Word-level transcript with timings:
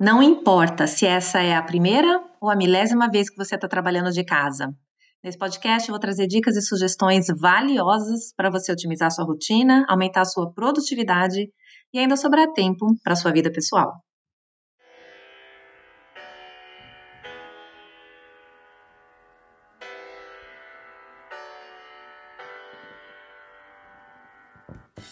Não 0.00 0.20
importa 0.20 0.88
se 0.88 1.06
essa 1.06 1.40
é 1.40 1.54
a 1.54 1.62
primeira 1.62 2.20
ou 2.40 2.50
a 2.50 2.56
milésima 2.56 3.08
vez 3.08 3.30
que 3.30 3.36
você 3.36 3.54
está 3.54 3.68
trabalhando 3.68 4.10
de 4.10 4.24
casa. 4.24 4.74
Nesse 5.22 5.38
podcast, 5.38 5.88
eu 5.88 5.92
vou 5.92 6.00
trazer 6.00 6.26
dicas 6.26 6.56
e 6.56 6.62
sugestões 6.62 7.26
valiosas 7.40 8.34
para 8.36 8.50
você 8.50 8.72
otimizar 8.72 9.12
sua 9.12 9.24
rotina, 9.24 9.86
aumentar 9.88 10.24
sua 10.24 10.52
produtividade 10.52 11.48
e 11.92 11.98
ainda 11.98 12.16
sobrar 12.16 12.52
tempo 12.52 12.86
para 13.04 13.14
sua 13.14 13.32
vida 13.32 13.52
pessoal. 13.52 13.92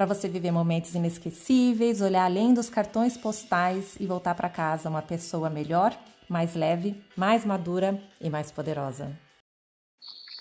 para 0.00 0.06
você 0.06 0.28
viver 0.28 0.50
momentos 0.50 0.94
inesquecíveis, 0.94 2.00
olhar 2.00 2.24
além 2.24 2.54
dos 2.54 2.70
cartões 2.70 3.18
postais 3.18 4.00
e 4.00 4.06
voltar 4.06 4.34
para 4.34 4.48
casa 4.48 4.88
uma 4.88 5.02
pessoa 5.02 5.50
melhor, 5.50 5.94
mais 6.26 6.54
leve, 6.54 7.04
mais 7.14 7.44
madura 7.44 8.00
e 8.18 8.30
mais 8.30 8.50
poderosa. 8.50 9.14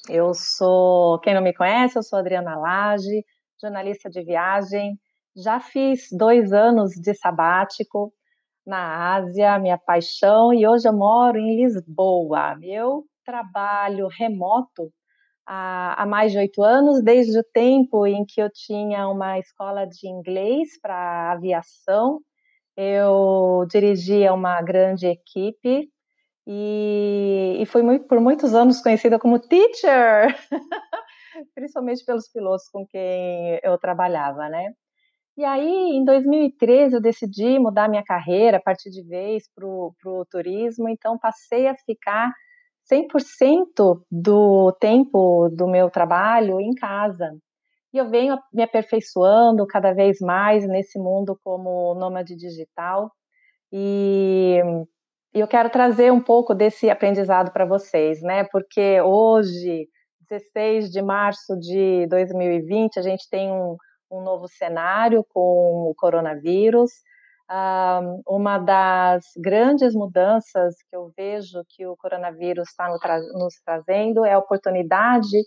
Eu 0.08 0.34
sou, 0.34 1.20
quem 1.20 1.34
não 1.34 1.42
me 1.42 1.54
conhece, 1.54 2.00
eu 2.00 2.04
sou 2.04 2.20
Adriana 2.20 2.58
Lage, 2.58 3.26
jornalista 3.62 4.10
de 4.10 4.24
viagem. 4.24 4.98
Já 5.36 5.60
fiz 5.60 6.08
dois 6.10 6.54
anos 6.54 6.92
de 6.92 7.14
sabático 7.14 8.14
na 8.66 9.14
Ásia, 9.16 9.60
minha 9.60 9.78
paixão, 9.78 10.54
e 10.54 10.66
hoje 10.66 10.88
eu 10.88 10.94
moro 10.94 11.38
em 11.38 11.58
Lisboa. 11.58 12.58
Eu 12.64 13.04
trabalho 13.26 14.08
remoto 14.08 14.90
há, 15.50 16.04
há 16.04 16.06
mais 16.06 16.32
de 16.32 16.38
oito 16.38 16.62
anos, 16.62 17.04
desde 17.04 17.38
o 17.40 17.44
tempo 17.44 18.06
em 18.06 18.24
que 18.24 18.40
eu 18.40 18.50
tinha 18.52 19.08
uma 19.08 19.40
escola 19.40 19.86
de 19.86 20.08
inglês 20.08 20.80
para 20.80 21.32
aviação. 21.32 22.22
Eu 22.78 23.66
dirigia 23.70 24.34
uma 24.34 24.62
grande 24.62 25.08
equipe 25.08 25.90
e, 26.48 27.58
e 27.60 27.66
fui 27.66 27.82
muito, 27.82 28.08
por 28.08 28.22
muitos 28.22 28.54
anos 28.54 28.82
conhecida 28.82 29.20
como 29.20 29.40
teacher, 29.40 30.36
principalmente 31.56 32.06
pelos 32.06 32.30
pilotos 32.32 32.70
com 32.70 32.86
quem 32.88 33.60
eu 33.64 33.78
trabalhava, 33.80 34.48
né? 34.50 34.72
E 35.38 35.44
aí, 35.46 35.96
em 35.96 36.04
2013, 36.06 36.96
eu 36.96 37.02
decidi 37.02 37.58
mudar 37.60 37.90
minha 37.90 38.04
carreira, 38.04 38.62
partir 38.62 38.90
de 38.92 39.02
vez 39.04 39.44
para 39.56 39.66
o 39.66 40.26
turismo, 40.30 40.90
então 40.90 41.18
passei 41.18 41.68
a 41.68 41.76
ficar 41.76 42.32
100% 42.92 44.02
do 44.12 44.72
tempo 44.80 45.50
do 45.50 45.68
meu 45.68 45.90
trabalho 45.90 46.60
em 46.60 46.74
casa. 46.74 47.32
E 47.94 47.98
eu 47.98 48.10
venho 48.10 48.38
me 48.54 48.64
aperfeiçoando 48.64 49.66
cada 49.68 49.94
vez 49.94 50.20
mais 50.20 50.68
nesse 50.68 51.00
mundo 51.00 51.40
como 51.44 51.96
nômade 51.96 52.36
digital. 52.36 53.12
E 53.72 54.58
eu 55.34 55.48
quero 55.48 55.70
trazer 55.70 56.12
um 56.12 56.22
pouco 56.22 56.54
desse 56.54 56.90
aprendizado 56.90 57.52
para 57.52 57.66
vocês, 57.66 58.22
né? 58.22 58.44
Porque 58.52 59.02
hoje, 59.02 59.88
16 60.30 60.92
de 60.92 61.02
março 61.02 61.58
de 61.58 62.08
2020, 62.08 63.00
a 63.00 63.02
gente 63.02 63.28
tem 63.30 63.52
um, 63.52 63.76
um 64.12 64.22
novo 64.22 64.48
cenário 64.48 65.26
com 65.30 65.90
o 65.90 65.94
coronavírus 65.96 66.92
uma 68.28 68.60
das 68.60 69.26
grandes 69.38 69.96
mudanças 69.96 70.76
que 70.90 70.96
eu 70.96 71.12
vejo 71.18 71.64
que 71.70 71.86
o 71.86 71.98
coronavírus 71.98 72.70
está 72.70 72.88
nos 72.88 73.56
trazendo 73.66 74.24
é 74.24 74.34
a 74.34 74.40
oportunidade 74.40 75.38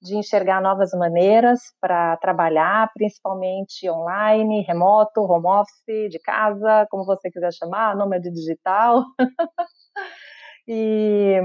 de 0.00 0.16
enxergar 0.16 0.62
novas 0.62 0.92
maneiras 0.92 1.60
para 1.80 2.16
trabalhar, 2.18 2.90
principalmente 2.94 3.90
online, 3.90 4.62
remoto, 4.62 5.22
home 5.22 5.46
office, 5.46 6.08
de 6.10 6.20
casa, 6.20 6.86
como 6.90 7.04
você 7.04 7.30
quiser 7.30 7.52
chamar, 7.52 7.96
nômade 7.96 8.30
digital. 8.30 9.02
e, 10.68 11.40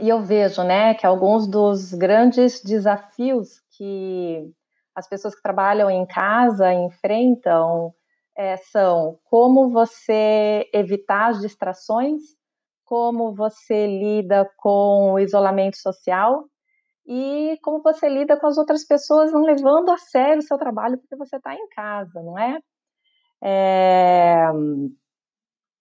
e 0.00 0.08
eu 0.08 0.20
vejo 0.22 0.64
né, 0.64 0.94
que 0.94 1.06
alguns 1.06 1.46
dos 1.46 1.94
grandes 1.94 2.60
desafios 2.62 3.60
que 3.76 4.50
as 4.92 5.08
pessoas 5.08 5.34
que 5.34 5.42
trabalham 5.42 5.88
em 5.88 6.04
casa 6.06 6.72
enfrentam 6.72 7.94
é, 8.36 8.56
são 8.56 9.18
como 9.24 9.70
você 9.70 10.68
evitar 10.72 11.30
as 11.30 11.40
distrações, 11.40 12.22
como 12.84 13.34
você 13.34 13.86
lida 13.86 14.50
com 14.58 15.12
o 15.14 15.18
isolamento 15.18 15.76
social 15.76 16.44
e 17.06 17.58
como 17.62 17.82
você 17.82 18.08
lida 18.08 18.38
com 18.38 18.46
as 18.46 18.58
outras 18.58 18.84
pessoas 18.84 19.32
não 19.32 19.42
levando 19.42 19.90
a 19.90 19.98
sério 19.98 20.38
o 20.38 20.42
seu 20.42 20.58
trabalho 20.58 20.98
porque 20.98 21.16
você 21.16 21.36
está 21.36 21.54
em 21.54 21.68
casa, 21.68 22.22
não 22.22 22.38
é? 22.38 22.58
é? 23.42 24.46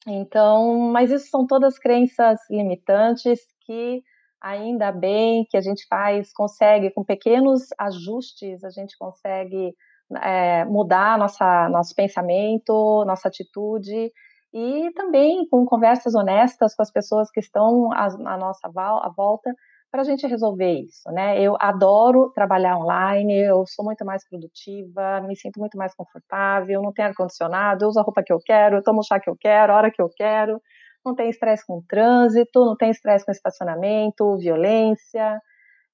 Então, 0.08 0.80
mas 0.92 1.12
isso 1.12 1.30
são 1.30 1.47
todas 1.47 1.80
crenças 1.80 2.40
limitantes 2.50 3.40
que 3.62 4.03
ainda 4.42 4.92
bem 4.92 5.46
que 5.50 5.56
a 5.56 5.62
gente 5.62 5.86
faz, 5.88 6.34
consegue 6.34 6.92
com 6.92 7.03
pequenos 7.03 7.68
ajustes, 7.80 8.63
a 8.63 8.69
gente 8.69 8.97
consegue 8.97 9.74
é, 10.22 10.66
mudar 10.66 11.18
nossa, 11.18 11.69
nosso 11.69 11.96
pensamento, 11.96 13.03
nossa 13.06 13.28
atitude, 13.28 14.12
e 14.53 14.91
também 14.94 15.47
com 15.50 15.66
conversas 15.66 16.14
honestas 16.14 16.75
com 16.75 16.84
as 16.84 16.91
pessoas 16.91 17.31
que 17.31 17.40
estão 17.40 17.91
à, 17.91 18.06
à 18.06 18.38
nossa 18.38 18.68
à 18.68 19.09
volta 19.16 19.53
para 19.92 20.02
a 20.02 20.03
gente 20.03 20.25
resolver 20.25 20.72
isso, 20.72 21.08
né? 21.12 21.40
Eu 21.40 21.56
adoro 21.59 22.31
trabalhar 22.34 22.78
online, 22.78 23.42
eu 23.42 23.63
sou 23.68 23.86
muito 23.86 24.03
mais 24.03 24.28
produtiva, 24.28 25.22
me 25.22 25.36
sinto 25.36 25.59
muito 25.59 25.78
mais 25.78 25.94
confortável, 25.94 26.81
não 26.81 26.92
tenho 26.92 27.09
ar-condicionado, 27.09 27.88
uso 27.88 28.00
a 28.00 28.03
roupa 28.03 28.24
que 28.24 28.34
eu 28.34 28.40
quero, 28.44 28.81
tomo 28.81 29.02
o 29.02 29.03
chá 29.03 29.19
que 29.19 29.30
eu 29.30 29.38
quero, 29.40 29.72
a 29.72 29.75
hora 29.75 29.92
que 29.92 30.02
eu 30.02 30.09
quero, 30.09 30.59
não 31.06 31.13
tem 31.13 31.30
estresse 31.30 31.63
com 31.68 31.80
trânsito, 31.88 32.66
não 32.66 32.75
tem 32.75 32.90
estresse 32.90 33.24
com 33.24 33.31
estacionamento, 33.31 34.36
violência, 34.38 35.40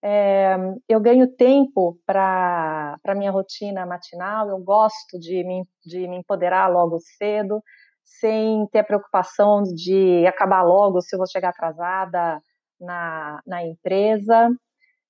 é, 0.02 0.56
eu 0.88 1.00
ganho 1.00 1.28
tempo 1.28 2.00
para 2.06 2.98
a 3.06 3.16
minha 3.16 3.32
rotina 3.32 3.86
matinal, 3.86 4.50
eu 4.50 4.60
gosto 4.60 5.20
de 5.20 5.44
me, 5.44 5.66
de 5.86 6.08
me 6.08 6.18
empoderar 6.18 6.68
logo 6.68 7.00
cedo, 7.00 7.62
sem 8.04 8.66
ter 8.68 8.80
a 8.80 8.84
preocupação 8.84 9.64
de 9.64 10.26
acabar 10.26 10.64
logo 10.64 11.02
se 11.02 11.16
eu 11.16 11.18
vou 11.18 11.28
chegar 11.28 11.50
atrasada 11.50 12.42
na, 12.80 13.42
na 13.46 13.64
empresa. 13.64 14.50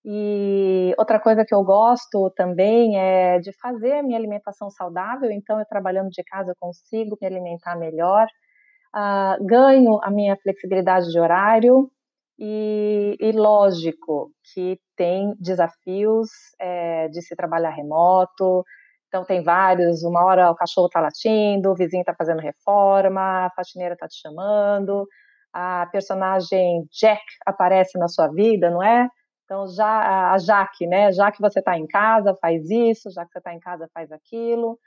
E 0.04 0.94
outra 0.98 1.20
coisa 1.20 1.46
que 1.46 1.54
eu 1.54 1.64
gosto 1.64 2.32
também 2.32 2.98
é 2.98 3.40
de 3.40 3.52
fazer 3.60 3.94
a 4.00 4.04
minha 4.04 4.18
alimentação 4.18 4.70
saudável, 4.70 5.30
então 5.30 5.60
eu 5.60 5.66
trabalhando 5.66 6.10
de 6.10 6.24
casa 6.24 6.52
eu 6.52 6.56
consigo 6.60 7.18
me 7.22 7.28
alimentar 7.28 7.76
melhor. 7.78 8.28
Uh, 8.96 9.46
ganho 9.46 10.00
a 10.02 10.10
minha 10.10 10.36
flexibilidade 10.38 11.12
de 11.12 11.20
horário, 11.20 11.92
e, 12.40 13.18
e 13.20 13.32
lógico 13.34 14.32
que 14.54 14.80
tem 14.96 15.34
desafios 15.40 16.30
é, 16.60 17.10
de 17.10 17.22
se 17.22 17.36
trabalhar 17.36 17.72
remoto, 17.72 18.64
então 19.10 19.26
tem 19.26 19.44
vários, 19.44 20.04
uma 20.04 20.24
hora 20.24 20.50
o 20.50 20.56
cachorro 20.56 20.88
está 20.88 21.02
latindo, 21.02 21.72
o 21.72 21.76
vizinho 21.76 22.02
está 22.02 22.14
fazendo 22.18 22.40
reforma, 22.40 23.48
a 23.48 23.50
faxineira 23.56 23.94
está 23.94 24.08
te 24.08 24.20
chamando, 24.22 25.06
a 25.52 25.88
personagem 25.92 26.86
Jack 26.92 27.22
aparece 27.46 27.98
na 27.98 28.08
sua 28.08 28.28
vida, 28.28 28.70
não 28.70 28.82
é? 28.82 29.10
Então 29.44 29.68
já 29.68 30.32
a 30.32 30.38
Jaque, 30.38 30.86
né? 30.88 31.12
Já 31.12 31.32
que 31.32 31.42
você 31.42 31.60
está 31.60 31.78
em 31.78 31.88
casa, 31.88 32.38
faz 32.40 32.70
isso, 32.70 33.10
já 33.12 33.26
que 33.26 33.32
você 33.32 33.40
está 33.40 33.54
em 33.54 33.60
casa, 33.60 33.90
faz 33.94 34.12
aquilo. 34.12 34.78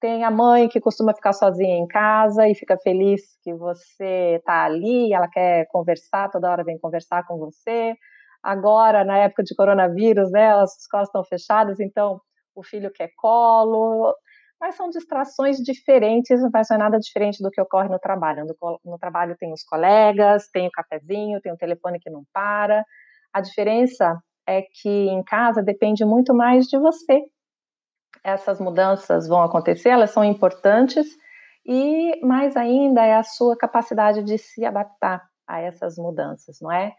Tem 0.00 0.24
a 0.24 0.30
mãe 0.30 0.68
que 0.68 0.80
costuma 0.80 1.14
ficar 1.14 1.32
sozinha 1.32 1.76
em 1.76 1.86
casa 1.86 2.48
e 2.48 2.54
fica 2.54 2.78
feliz 2.78 3.22
que 3.42 3.52
você 3.52 4.36
está 4.36 4.64
ali, 4.64 5.12
ela 5.12 5.28
quer 5.28 5.66
conversar, 5.70 6.30
toda 6.30 6.50
hora 6.50 6.62
vem 6.64 6.78
conversar 6.78 7.26
com 7.26 7.36
você. 7.36 7.94
Agora, 8.42 9.04
na 9.04 9.18
época 9.18 9.42
de 9.42 9.54
coronavírus, 9.56 10.30
né, 10.30 10.52
as 10.54 10.78
escolas 10.78 11.08
estão 11.08 11.24
fechadas, 11.24 11.80
então 11.80 12.20
o 12.54 12.62
filho 12.62 12.92
quer 12.92 13.10
colo, 13.16 14.14
mas 14.60 14.76
são 14.76 14.88
distrações 14.88 15.58
diferentes, 15.58 16.40
não 16.40 16.64
ser 16.64 16.78
nada 16.78 16.98
diferente 16.98 17.42
do 17.42 17.50
que 17.50 17.60
ocorre 17.60 17.88
no 17.88 17.98
trabalho. 17.98 18.44
No, 18.44 18.80
no, 18.84 18.98
trabalho 18.98 19.36
tem 19.38 19.52
os 19.52 19.62
colegas, 19.62 20.48
tem 20.52 20.66
o 20.66 20.70
cafezinho, 20.70 21.40
tem 21.40 21.52
o 21.52 21.56
telefone 21.56 22.00
que 22.00 22.10
não 22.10 22.24
para. 22.32 22.84
A 23.32 23.40
diferença 23.40 24.16
é 24.46 24.62
que 24.62 24.88
em 24.88 25.22
casa 25.22 25.62
depende 25.62 26.04
muito 26.04 26.34
mais 26.34 26.66
de 26.66 26.78
você, 26.78 27.22
essas 28.28 28.60
mudanças 28.60 29.28
vão 29.28 29.42
acontecer, 29.42 29.90
elas 29.90 30.10
são 30.10 30.24
importantes, 30.24 31.06
e 31.66 32.18
mais 32.24 32.56
ainda 32.56 33.04
é 33.04 33.14
a 33.14 33.22
sua 33.22 33.56
capacidade 33.56 34.22
de 34.22 34.38
se 34.38 34.64
adaptar. 34.64 35.22
a 35.48 35.60
essas 35.60 35.96
mudanças, 35.96 36.58
não 36.60 36.70
é? 36.70 36.92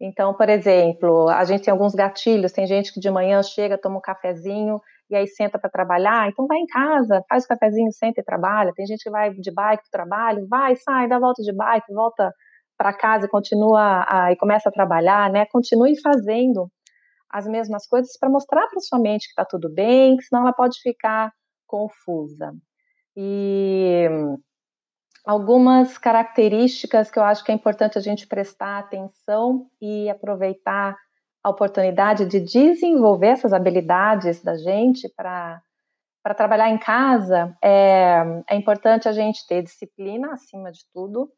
Então, 0.00 0.34
por 0.34 0.48
exemplo, 0.50 1.28
a 1.30 1.44
gente 1.44 1.64
tem 1.64 1.72
alguns 1.72 1.94
gatilhos, 1.94 2.52
tem 2.52 2.66
gente 2.66 2.92
que 2.92 3.00
de 3.00 3.10
manhã 3.10 3.42
chega, 3.42 3.78
toma 3.78 3.98
um 3.98 4.00
cafezinho 4.00 4.80
e 5.10 5.16
aí 5.16 5.26
senta 5.26 5.58
para 5.58 5.70
trabalhar, 5.70 6.28
então 6.28 6.46
vai 6.46 6.58
em 6.58 6.66
casa, 6.66 7.24
faz 7.28 7.44
o 7.44 7.48
cafezinho, 7.48 7.90
senta 7.92 8.20
e 8.20 8.24
trabalha. 8.24 8.72
Tem 8.74 8.86
gente 8.86 9.02
que 9.02 9.10
vai 9.10 9.30
de 9.32 9.50
bike 9.52 9.82
para 9.84 9.88
o 9.88 10.06
trabalho, 10.06 10.46
vai, 10.48 10.76
sai, 10.76 11.08
dá 11.08 11.18
volta 11.18 11.42
de 11.42 11.52
bike, 11.52 11.92
volta 11.92 12.32
para 12.76 12.92
casa 12.92 13.26
e 13.26 13.28
continua 13.28 14.04
a, 14.08 14.32
e 14.32 14.36
começa 14.36 14.68
a 14.68 14.72
trabalhar, 14.72 15.30
né? 15.30 15.46
Continue 15.46 16.00
fazendo 16.00 16.68
as 17.34 17.48
mesmas 17.48 17.84
coisas 17.84 18.16
para 18.16 18.28
mostrar 18.28 18.68
para 18.68 18.78
sua 18.78 18.96
mente 18.96 19.26
que 19.26 19.32
está 19.32 19.44
tudo 19.44 19.68
bem, 19.68 20.16
que 20.16 20.22
senão 20.22 20.42
ela 20.42 20.52
pode 20.52 20.80
ficar 20.80 21.32
confusa. 21.66 22.54
E 23.16 24.04
algumas 25.26 25.98
características 25.98 27.10
que 27.10 27.18
eu 27.18 27.24
acho 27.24 27.42
que 27.42 27.50
é 27.50 27.54
importante 27.54 27.98
a 27.98 28.00
gente 28.00 28.28
prestar 28.28 28.78
atenção 28.78 29.68
e 29.82 30.08
aproveitar 30.08 30.96
a 31.42 31.50
oportunidade 31.50 32.24
de 32.26 32.38
desenvolver 32.38 33.28
essas 33.28 33.52
habilidades 33.52 34.40
da 34.40 34.56
gente 34.56 35.12
para 35.16 35.60
para 36.22 36.34
trabalhar 36.34 36.70
em 36.70 36.78
casa 36.78 37.54
é, 37.62 38.22
é 38.48 38.56
importante 38.56 39.06
a 39.06 39.12
gente 39.12 39.46
ter 39.46 39.62
disciplina 39.62 40.32
acima 40.32 40.72
de 40.72 40.80
tudo, 40.90 41.30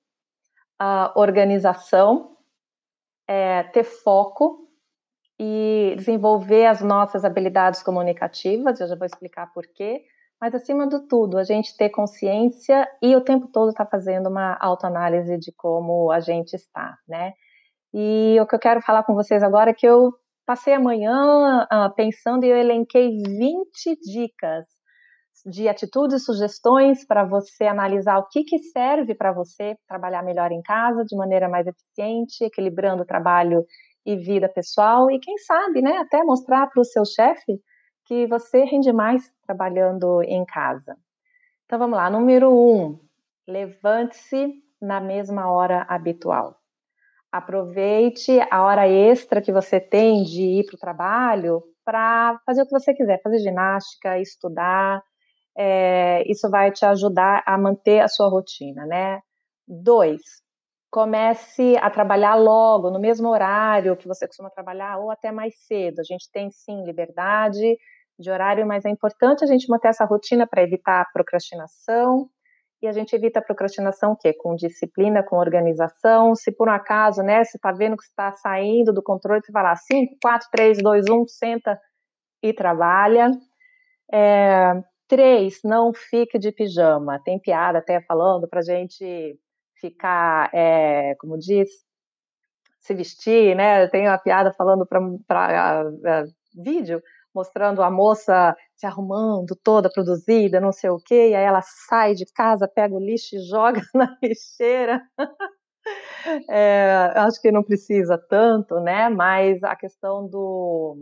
organização, 1.17 2.37
é, 3.27 3.65
ter 3.65 3.83
foco 3.83 4.66
e 5.39 5.95
desenvolver 5.97 6.67
as 6.67 6.81
nossas 6.81 7.25
habilidades 7.25 7.83
comunicativas. 7.83 8.81
Eu 8.81 8.89
já 8.89 8.97
vou 8.97 9.07
explicar 9.07 9.53
por 9.53 9.67
quê. 9.67 10.05
Mas 10.41 10.55
acima 10.55 10.87
de 10.87 11.01
tudo, 11.09 11.39
a 11.39 11.45
gente 11.45 11.77
ter 11.77 11.89
consciência 11.89 12.87
e 13.03 13.17
o 13.17 13.23
tempo 13.23 13.49
todo 13.49 13.71
estar 13.71 13.87
tá 13.87 13.91
fazendo 13.91 14.29
uma 14.29 14.57
autoanálise 14.61 15.39
de 15.39 15.51
como 15.53 16.11
a 16.11 16.21
gente 16.21 16.55
está, 16.55 16.97
né? 17.09 17.33
E 17.95 18.39
o 18.41 18.47
que 18.47 18.55
eu 18.55 18.59
quero 18.59 18.83
falar 18.83 19.03
com 19.05 19.15
vocês 19.15 19.43
agora 19.43 19.71
é 19.71 19.75
que 19.75 19.87
eu 19.87 20.13
passei 20.45 20.75
amanhã 20.75 21.67
uh, 21.73 21.95
pensando 21.95 22.45
e 22.45 22.51
eu 22.51 22.57
elenquei 22.57 23.09
20 23.23 23.99
dicas 24.03 24.67
de 25.47 25.69
atitudes, 25.69 26.25
sugestões 26.25 27.07
para 27.07 27.25
você 27.25 27.65
analisar 27.65 28.19
o 28.19 28.29
que, 28.29 28.45
que 28.45 28.59
serve 28.59 29.15
para 29.15 29.33
você 29.33 29.77
trabalhar 29.89 30.23
melhor 30.23 30.53
em 30.53 30.61
casa, 30.61 31.05
de 31.05 31.17
maneira 31.17 31.49
mais 31.49 31.67
eficiente, 31.67 32.45
equilibrando 32.45 33.05
trabalho 33.05 33.65
e 34.07 34.17
vida 34.17 34.49
pessoal, 34.49 35.11
e 35.11 35.19
quem 35.19 35.37
sabe, 35.39 35.83
né, 35.83 35.99
até 35.99 36.23
mostrar 36.23 36.69
para 36.69 36.81
o 36.81 36.85
seu 36.85 37.05
chefe 37.05 37.61
que 38.07 38.27
você 38.29 38.65
rende 38.65 38.93
mais 38.93 39.29
trabalhando 39.45 40.23
em 40.23 40.45
casa. 40.45 40.97
Então 41.65 41.79
vamos 41.79 41.97
lá, 41.97 42.09
número 42.09 42.53
um, 42.53 42.99
levante-se 43.47 44.55
na 44.81 45.01
mesma 45.01 45.51
hora 45.51 45.85
habitual. 45.89 46.57
Aproveite 47.33 48.41
a 48.51 48.63
hora 48.63 48.89
extra 48.89 49.43
que 49.43 49.53
você 49.53 49.81
tem 49.81 50.23
de 50.23 50.61
ir 50.61 50.67
para 50.67 50.77
o 50.77 50.79
trabalho 50.79 51.63
para 51.85 52.41
fazer 52.47 52.63
o 52.63 52.65
que 52.67 52.71
você 52.71 52.95
quiser, 52.95 53.21
fazer 53.23 53.41
ginástica, 53.41 54.19
estudar. 54.19 55.03
É, 55.57 56.23
isso 56.31 56.49
vai 56.51 56.71
te 56.71 56.85
ajudar 56.87 57.43
a 57.45 57.59
manter 57.59 58.01
a 58.01 58.09
sua 58.09 58.29
rotina, 58.29 58.87
né? 58.87 59.21
Dois, 59.67 60.21
comece 60.91 61.77
a 61.81 61.91
trabalhar 61.91 62.35
logo, 62.37 62.91
no 62.91 63.01
mesmo 63.01 63.29
horário 63.29 63.97
que 63.97 64.09
você 64.09 64.27
costuma 64.27 64.51
trabalhar, 64.51 64.99
ou 64.99 65.11
até 65.11 65.33
mais 65.33 65.55
cedo. 65.67 66.01
A 66.01 66.05
gente 66.05 66.31
tem 66.33 66.51
sim 66.51 66.85
liberdade 66.85 67.77
de 68.19 68.31
horário, 68.31 68.67
mas 68.67 68.85
é 68.85 68.91
importante 68.91 69.45
a 69.45 69.47
gente 69.47 69.69
manter 69.69 69.89
essa 69.89 70.05
rotina 70.05 70.47
para 70.47 70.63
evitar 70.63 71.03
a 71.03 71.07
procrastinação. 71.13 72.29
E 72.83 72.87
a 72.87 72.93
gente 72.93 73.15
evita 73.15 73.41
a 73.41 73.43
procrastinação 73.43 74.13
o 74.13 74.17
quê? 74.17 74.35
Com 74.35 74.55
disciplina, 74.55 75.23
com 75.23 75.37
organização. 75.37 76.35
Se 76.35 76.53
por 76.53 76.69
um 76.69 76.73
acaso, 76.73 77.23
né, 77.23 77.43
você 77.43 77.57
está 77.57 77.73
vendo 77.73 77.97
que 77.97 78.05
está 78.05 78.33
saindo 78.33 78.93
do 78.93 79.03
controle, 79.03 79.41
você 79.43 79.53
vai 79.53 79.63
lá, 79.63 79.77
5, 79.77 80.17
4, 80.23 80.49
3, 80.53 80.79
2, 80.83 81.07
1, 81.11 81.27
senta 81.29 81.79
e 82.43 82.53
trabalha. 82.53 83.31
É, 84.13 84.75
três, 85.09 85.61
não 85.65 85.93
fique 85.93 86.39
de 86.39 86.53
pijama. 86.53 87.21
Tem 87.25 87.39
piada 87.39 87.79
até 87.79 88.01
falando 88.03 88.49
para 88.49 88.63
gente 88.63 89.39
ficar, 89.81 90.51
é, 90.55 91.15
como 91.17 91.39
diz, 91.39 91.69
se 92.81 92.95
vestir, 92.95 93.55
né? 93.57 93.87
Tem 93.89 94.07
uma 94.07 94.19
piada 94.19 94.53
falando 94.53 94.87
para 94.87 96.25
vídeo, 96.55 97.03
mostrando 97.35 97.83
a 97.83 97.91
moça 97.91 98.57
se 98.75 98.87
arrumando 98.87 99.55
toda 99.63 99.91
produzida, 99.91 100.61
não 100.61 100.73
sei 100.73 100.91
o 100.91 100.99
quê, 100.99 101.31
e 101.31 101.35
aí 101.35 101.45
ela 101.45 101.61
sai 101.63 102.15
de 102.15 102.25
casa, 102.33 102.69
pega 102.69 102.95
o 102.95 103.01
lixo 103.01 103.37
e 103.37 103.41
joga 103.41 103.81
na 103.95 104.17
lixeira. 104.23 105.03
É, 106.49 107.13
acho 107.17 107.41
que 107.41 107.53
não 107.53 107.63
precisa 107.63 108.19
tanto, 108.29 108.81
né? 108.81 109.09
Mas 109.09 109.63
a 109.63 109.77
questão 109.77 110.27
do, 110.29 110.97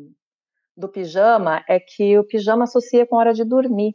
do 0.76 0.88
pijama 0.88 1.64
é 1.68 1.78
que 1.80 2.18
o 2.18 2.24
pijama 2.24 2.64
associa 2.64 3.06
com 3.06 3.16
a 3.16 3.20
hora 3.20 3.32
de 3.34 3.44
dormir. 3.44 3.94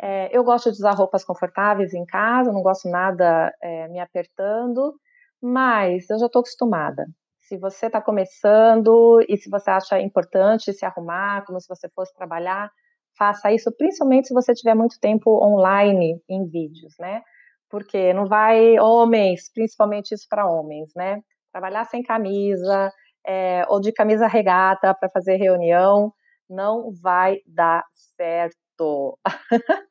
É, 0.00 0.36
eu 0.36 0.44
gosto 0.44 0.70
de 0.70 0.78
usar 0.78 0.92
roupas 0.92 1.24
confortáveis 1.24 1.92
em 1.92 2.04
casa, 2.04 2.52
não 2.52 2.62
gosto 2.62 2.88
nada 2.88 3.52
é, 3.60 3.88
me 3.88 3.98
apertando, 3.98 4.94
mas 5.42 6.08
eu 6.10 6.18
já 6.18 6.26
estou 6.26 6.40
acostumada. 6.40 7.06
Se 7.40 7.56
você 7.58 7.86
está 7.86 8.00
começando 8.00 9.20
e 9.28 9.36
se 9.36 9.50
você 9.50 9.70
acha 9.70 10.00
importante 10.00 10.72
se 10.72 10.84
arrumar, 10.84 11.44
como 11.46 11.60
se 11.60 11.66
você 11.68 11.88
fosse 11.88 12.14
trabalhar, 12.14 12.70
faça 13.18 13.50
isso, 13.52 13.74
principalmente 13.76 14.28
se 14.28 14.34
você 14.34 14.54
tiver 14.54 14.74
muito 14.74 14.98
tempo 15.00 15.30
online 15.44 16.20
em 16.28 16.46
vídeos, 16.46 16.94
né? 17.00 17.22
Porque 17.70 18.12
não 18.12 18.26
vai, 18.26 18.78
homens, 18.78 19.50
principalmente 19.52 20.14
isso 20.14 20.26
para 20.28 20.46
homens, 20.48 20.90
né? 20.94 21.20
Trabalhar 21.52 21.84
sem 21.86 22.02
camisa 22.02 22.92
é, 23.26 23.64
ou 23.68 23.80
de 23.80 23.92
camisa 23.92 24.26
regata 24.26 24.94
para 24.94 25.08
fazer 25.10 25.36
reunião 25.36 26.12
não 26.48 26.92
vai 27.02 27.38
dar 27.46 27.84
certo. 28.16 29.18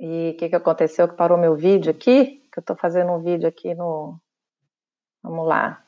e 0.00 0.30
o 0.30 0.36
que, 0.36 0.48
que 0.48 0.56
aconteceu? 0.56 1.08
Que 1.08 1.16
parou 1.16 1.38
meu 1.38 1.56
vídeo 1.56 1.90
aqui? 1.90 2.48
Que 2.52 2.58
eu 2.58 2.62
estou 2.62 2.76
fazendo 2.76 3.12
um 3.12 3.22
vídeo 3.22 3.48
aqui 3.48 3.74
no, 3.74 4.20
Vamos 5.22 5.46
lá. 5.46 5.84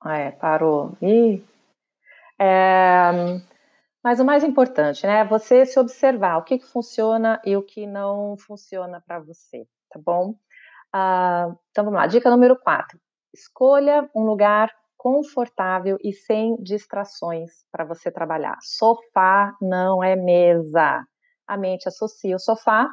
Ah, 0.00 0.18
é, 0.18 0.30
parou. 0.32 0.96
Ih. 1.00 1.44
É, 2.38 3.10
mas 4.02 4.18
o 4.18 4.24
mais 4.24 4.42
importante, 4.42 5.06
né, 5.06 5.24
você 5.24 5.64
se 5.64 5.78
observar 5.78 6.38
o 6.38 6.42
que, 6.42 6.58
que 6.58 6.66
funciona 6.66 7.40
e 7.44 7.56
o 7.56 7.62
que 7.62 7.86
não 7.86 8.36
funciona 8.36 9.00
para 9.00 9.20
você, 9.20 9.64
tá 9.90 10.00
bom? 10.04 10.34
Ah, 10.92 11.54
então 11.70 11.84
vamos 11.84 12.00
lá, 12.00 12.06
dica 12.08 12.30
número 12.30 12.58
4. 12.58 12.98
Escolha 13.32 14.10
um 14.14 14.24
lugar 14.24 14.74
confortável 14.96 15.98
e 16.02 16.12
sem 16.12 16.56
distrações 16.60 17.64
para 17.70 17.84
você 17.84 18.10
trabalhar. 18.10 18.58
Sofá 18.60 19.56
não 19.60 20.02
é 20.02 20.16
mesa. 20.16 21.06
A 21.52 21.56
mente 21.58 21.86
associa 21.86 22.34
o 22.34 22.38
sofá 22.38 22.88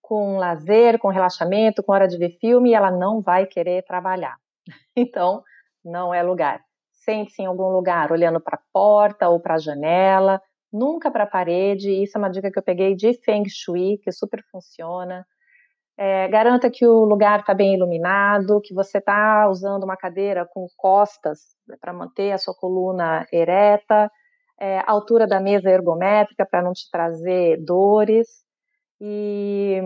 com 0.00 0.38
lazer, 0.38 1.00
com 1.00 1.08
relaxamento, 1.08 1.82
com 1.82 1.90
hora 1.90 2.06
de 2.06 2.16
ver 2.16 2.38
filme 2.40 2.70
e 2.70 2.74
ela 2.74 2.92
não 2.92 3.20
vai 3.20 3.44
querer 3.44 3.84
trabalhar. 3.84 4.36
Então, 4.96 5.42
não 5.84 6.14
é 6.14 6.22
lugar. 6.22 6.60
Sente-se 6.92 7.42
em 7.42 7.46
algum 7.46 7.70
lugar, 7.70 8.12
olhando 8.12 8.40
para 8.40 8.56
a 8.56 8.62
porta 8.72 9.28
ou 9.28 9.40
para 9.40 9.54
a 9.54 9.58
janela, 9.58 10.40
nunca 10.72 11.10
para 11.10 11.24
a 11.24 11.26
parede. 11.26 11.90
Isso 11.90 12.16
é 12.16 12.20
uma 12.20 12.30
dica 12.30 12.52
que 12.52 12.58
eu 12.58 12.62
peguei 12.62 12.94
de 12.94 13.14
Feng 13.24 13.48
Shui, 13.48 13.98
que 13.98 14.12
super 14.12 14.44
funciona. 14.52 15.26
É, 15.96 16.28
garanta 16.28 16.70
que 16.70 16.86
o 16.86 17.04
lugar 17.04 17.40
está 17.40 17.52
bem 17.52 17.74
iluminado, 17.74 18.60
que 18.60 18.72
você 18.72 18.98
está 18.98 19.48
usando 19.48 19.82
uma 19.82 19.96
cadeira 19.96 20.46
com 20.46 20.68
costas 20.76 21.40
né, 21.66 21.76
para 21.80 21.92
manter 21.92 22.30
a 22.30 22.38
sua 22.38 22.54
coluna 22.54 23.26
ereta, 23.32 24.08
é, 24.60 24.82
altura 24.86 25.26
da 25.26 25.40
mesa 25.40 25.70
ergométrica 25.70 26.46
para 26.46 26.62
não 26.62 26.72
te 26.72 26.90
trazer 26.90 27.58
dores. 27.64 28.44
E 29.00 29.80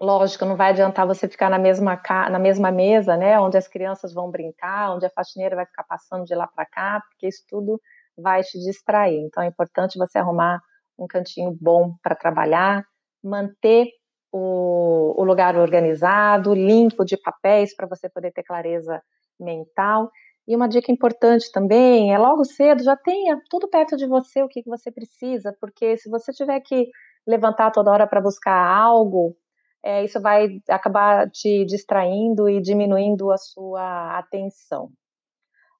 Lógico, 0.00 0.44
não 0.44 0.54
vai 0.54 0.70
adiantar 0.70 1.06
você 1.06 1.26
ficar 1.28 1.50
na 1.50 1.58
mesma, 1.58 2.00
na 2.30 2.38
mesma 2.38 2.70
mesa, 2.70 3.16
né, 3.16 3.38
onde 3.40 3.56
as 3.56 3.66
crianças 3.66 4.14
vão 4.14 4.30
brincar, 4.30 4.94
onde 4.94 5.04
a 5.04 5.10
faxineira 5.10 5.56
vai 5.56 5.66
ficar 5.66 5.82
passando 5.82 6.24
de 6.24 6.34
lá 6.36 6.46
para 6.46 6.64
cá, 6.66 7.02
porque 7.08 7.26
isso 7.26 7.42
tudo 7.48 7.80
vai 8.16 8.42
te 8.42 8.58
distrair. 8.60 9.18
Então, 9.18 9.42
é 9.42 9.46
importante 9.46 9.98
você 9.98 10.18
arrumar 10.18 10.60
um 10.96 11.06
cantinho 11.08 11.56
bom 11.60 11.94
para 12.00 12.14
trabalhar, 12.14 12.84
manter 13.22 13.88
o, 14.30 15.20
o, 15.20 15.24
lugar 15.24 15.56
organizado, 15.56 16.54
limpo 16.54 17.04
de 17.04 17.16
papéis, 17.16 17.74
para 17.74 17.88
você 17.88 18.08
poder 18.08 18.32
ter 18.32 18.44
clareza 18.44 19.02
mental. 19.38 20.10
E 20.48 20.56
uma 20.56 20.66
dica 20.66 20.90
importante 20.90 21.52
também 21.52 22.14
é 22.14 22.16
logo 22.16 22.42
cedo, 22.42 22.82
já 22.82 22.96
tenha 22.96 23.38
tudo 23.50 23.68
perto 23.68 23.98
de 23.98 24.06
você 24.06 24.42
o 24.42 24.48
que, 24.48 24.62
você 24.64 24.90
precisa, 24.90 25.54
porque 25.60 25.98
se 25.98 26.08
você 26.08 26.32
tiver 26.32 26.58
que 26.60 26.88
levantar 27.26 27.70
toda 27.70 27.90
hora 27.90 28.06
para 28.06 28.18
buscar 28.18 28.56
algo, 28.66 29.36
é, 29.84 30.02
isso 30.02 30.18
vai 30.22 30.62
acabar 30.66 31.30
te 31.30 31.66
distraindo 31.66 32.48
e 32.48 32.62
diminuindo 32.62 33.30
a 33.30 33.36
sua 33.36 34.18
atenção. 34.18 34.90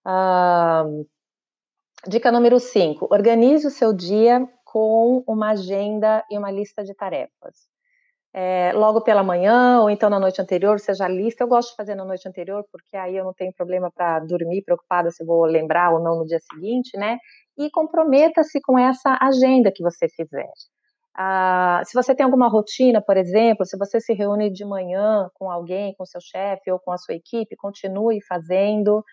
Ah, 0.05 0.85
dica 2.07 2.31
número 2.31 2.61
5: 2.61 3.09
organize 3.11 3.67
o 3.67 3.71
seu 3.71 3.95
dia 3.95 4.47
com 4.67 5.25
uma 5.27 5.53
agenda 5.53 6.23
e 6.31 6.37
uma 6.37 6.51
lista 6.51 6.85
de 6.85 6.93
tarefas. 6.95 7.67
É, 8.35 8.73
logo 8.75 9.01
pela 9.03 9.23
manhã 9.23 9.81
ou 9.81 9.91
então 9.91 10.11
na 10.11 10.21
noite 10.21 10.41
anterior, 10.41 10.79
seja 10.79 11.09
lista. 11.09 11.45
Eu 11.45 11.49
gosto 11.49 11.71
de 11.71 11.77
fazer 11.77 11.95
na 11.95 12.05
noite 12.05 12.29
anterior, 12.29 12.65
porque 12.71 12.97
aí 12.97 13.17
eu 13.17 13.25
não 13.25 13.33
tenho 13.35 13.53
problema 13.53 13.91
para 13.91 14.21
dormir 14.21 14.63
preocupada 14.63 15.11
se 15.11 15.25
vou 15.25 15.45
lembrar 15.45 15.93
ou 15.93 16.01
não 16.01 16.19
no 16.19 16.27
dia 16.27 16.39
seguinte, 16.41 16.97
né? 16.97 17.19
E 17.59 17.71
comprometa-se 17.71 18.61
com 18.63 18.79
essa 18.79 19.19
agenda 19.21 19.73
que 19.75 19.83
você 19.83 20.09
fizer. 20.09 20.49
Ah, 21.17 21.83
se 21.85 21.95
você 21.95 22.15
tem 22.15 22.25
alguma 22.25 22.49
rotina, 22.49 23.03
por 23.03 23.17
exemplo, 23.17 23.67
se 23.67 23.77
você 23.77 24.01
se 24.01 24.13
reúne 24.15 24.51
de 24.53 24.65
manhã 24.65 25.29
com 25.35 25.51
alguém, 25.51 25.95
com 25.97 26.07
seu 26.07 26.21
chefe 26.21 26.71
ou 26.71 26.79
com 26.79 26.93
a 26.93 26.99
sua 26.99 27.15
equipe, 27.17 27.57
continue 27.57 28.21
fazendo, 28.25 29.05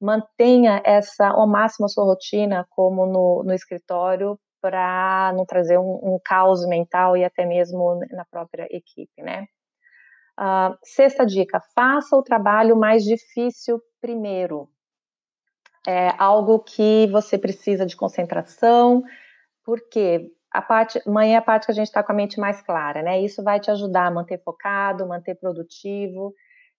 mantenha 0.00 0.82
essa 0.84 1.28
ao 1.28 1.46
máximo 1.48 1.86
a 1.86 1.88
sua 1.88 2.04
rotina 2.04 2.66
como 2.70 3.06
no, 3.06 3.42
no 3.44 3.54
escritório 3.54 4.38
para 4.66 5.32
não 5.36 5.46
trazer 5.46 5.78
um, 5.78 6.00
um, 6.02 6.18
caos 6.24 6.66
mental 6.66 7.16
e 7.16 7.24
até 7.24 7.46
mesmo 7.46 8.00
na 8.10 8.24
própria 8.24 8.66
equipe, 8.68 9.22
né? 9.22 9.46
Uh, 10.36 10.76
sexta 10.82 11.24
dica: 11.24 11.60
faça 11.72 12.16
o 12.16 12.22
trabalho 12.22 12.76
mais 12.76 13.04
difícil 13.04 13.80
primeiro. 14.00 14.68
É 15.86 16.12
algo 16.18 16.58
que 16.58 17.06
você 17.12 17.38
precisa 17.38 17.86
de 17.86 17.96
concentração, 17.96 19.04
porque 19.64 20.32
a 20.52 20.60
parte, 20.60 20.98
é 20.98 21.36
a 21.36 21.42
parte 21.42 21.66
que 21.66 21.70
a 21.70 21.74
gente 21.74 21.86
está 21.86 22.02
com 22.02 22.10
a 22.10 22.14
mente 22.14 22.40
mais 22.40 22.60
clara, 22.60 23.02
né? 23.02 23.20
Isso 23.22 23.44
vai 23.44 23.60
te 23.60 23.70
ajudar 23.70 24.06
a 24.06 24.10
manter 24.10 24.42
focado, 24.42 25.06
manter 25.06 25.36
produtivo. 25.36 26.34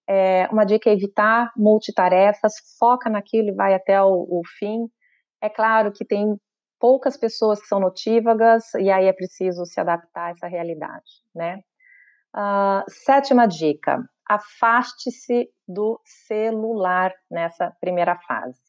É, 0.09 0.45
uma 0.51 0.65
dica 0.65 0.89
é 0.89 0.93
evitar 0.93 1.53
multitarefas, 1.55 2.55
foca 2.77 3.09
naquilo 3.09 3.47
e 3.47 3.55
vai 3.55 3.73
até 3.73 4.01
o, 4.03 4.27
o 4.29 4.41
fim. 4.59 4.89
É 5.41 5.47
claro 5.47 5.93
que 5.93 6.03
tem 6.03 6.37
poucas 6.79 7.17
pessoas 7.17 7.61
que 7.61 7.67
são 7.67 7.79
notívagas 7.79 8.73
e 8.75 8.89
aí 8.89 9.05
é 9.05 9.13
preciso 9.13 9.65
se 9.65 9.79
adaptar 9.79 10.27
a 10.27 10.29
essa 10.31 10.47
realidade, 10.47 11.23
né? 11.35 11.61
Uh, 12.35 12.83
sétima 12.87 13.47
dica: 13.47 14.03
afaste-se 14.27 15.49
do 15.67 15.99
celular 16.27 17.13
nessa 17.29 17.71
primeira 17.79 18.15
fase. 18.27 18.59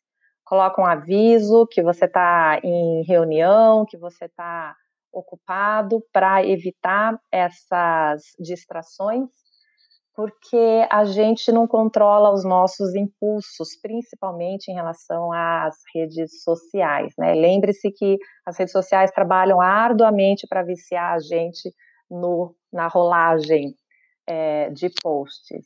Coloca 0.44 0.80
um 0.80 0.86
aviso 0.86 1.66
que 1.66 1.82
você 1.82 2.06
está 2.06 2.58
em 2.64 3.02
reunião, 3.04 3.84
que 3.86 3.98
você 3.98 4.24
está 4.24 4.74
ocupado 5.12 6.02
para 6.12 6.44
evitar 6.44 7.18
essas 7.30 8.22
distrações, 8.38 9.28
porque 10.18 10.84
a 10.90 11.04
gente 11.04 11.52
não 11.52 11.64
controla 11.64 12.32
os 12.32 12.44
nossos 12.44 12.92
impulsos, 12.96 13.80
principalmente 13.80 14.66
em 14.66 14.74
relação 14.74 15.30
às 15.32 15.76
redes 15.94 16.42
sociais, 16.42 17.14
né? 17.16 17.34
Lembre-se 17.34 17.92
que 17.92 18.18
as 18.44 18.58
redes 18.58 18.72
sociais 18.72 19.12
trabalham 19.12 19.60
arduamente 19.60 20.44
para 20.48 20.64
viciar 20.64 21.14
a 21.14 21.20
gente 21.20 21.72
no, 22.10 22.52
na 22.72 22.88
rolagem 22.88 23.76
é, 24.26 24.70
de 24.70 24.90
posts. 25.00 25.64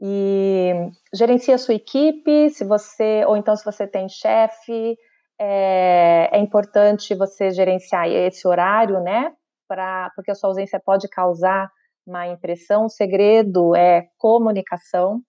E 0.00 0.70
gerencia 1.12 1.56
a 1.56 1.58
sua 1.58 1.74
equipe, 1.74 2.48
se 2.50 2.64
você, 2.64 3.24
ou 3.26 3.36
então 3.36 3.56
se 3.56 3.64
você 3.64 3.88
tem 3.88 4.08
chefe, 4.08 4.96
é, 5.36 6.28
é 6.30 6.38
importante 6.38 7.12
você 7.16 7.50
gerenciar 7.50 8.06
esse 8.08 8.46
horário, 8.46 9.00
né? 9.00 9.32
Pra, 9.66 10.12
porque 10.14 10.30
a 10.30 10.34
sua 10.36 10.50
ausência 10.50 10.78
pode 10.78 11.08
causar 11.08 11.68
má 12.10 12.26
impressão. 12.28 12.86
O 12.86 12.90
segredo 12.90 13.74
é 13.76 14.06
comunicação. 14.18 15.20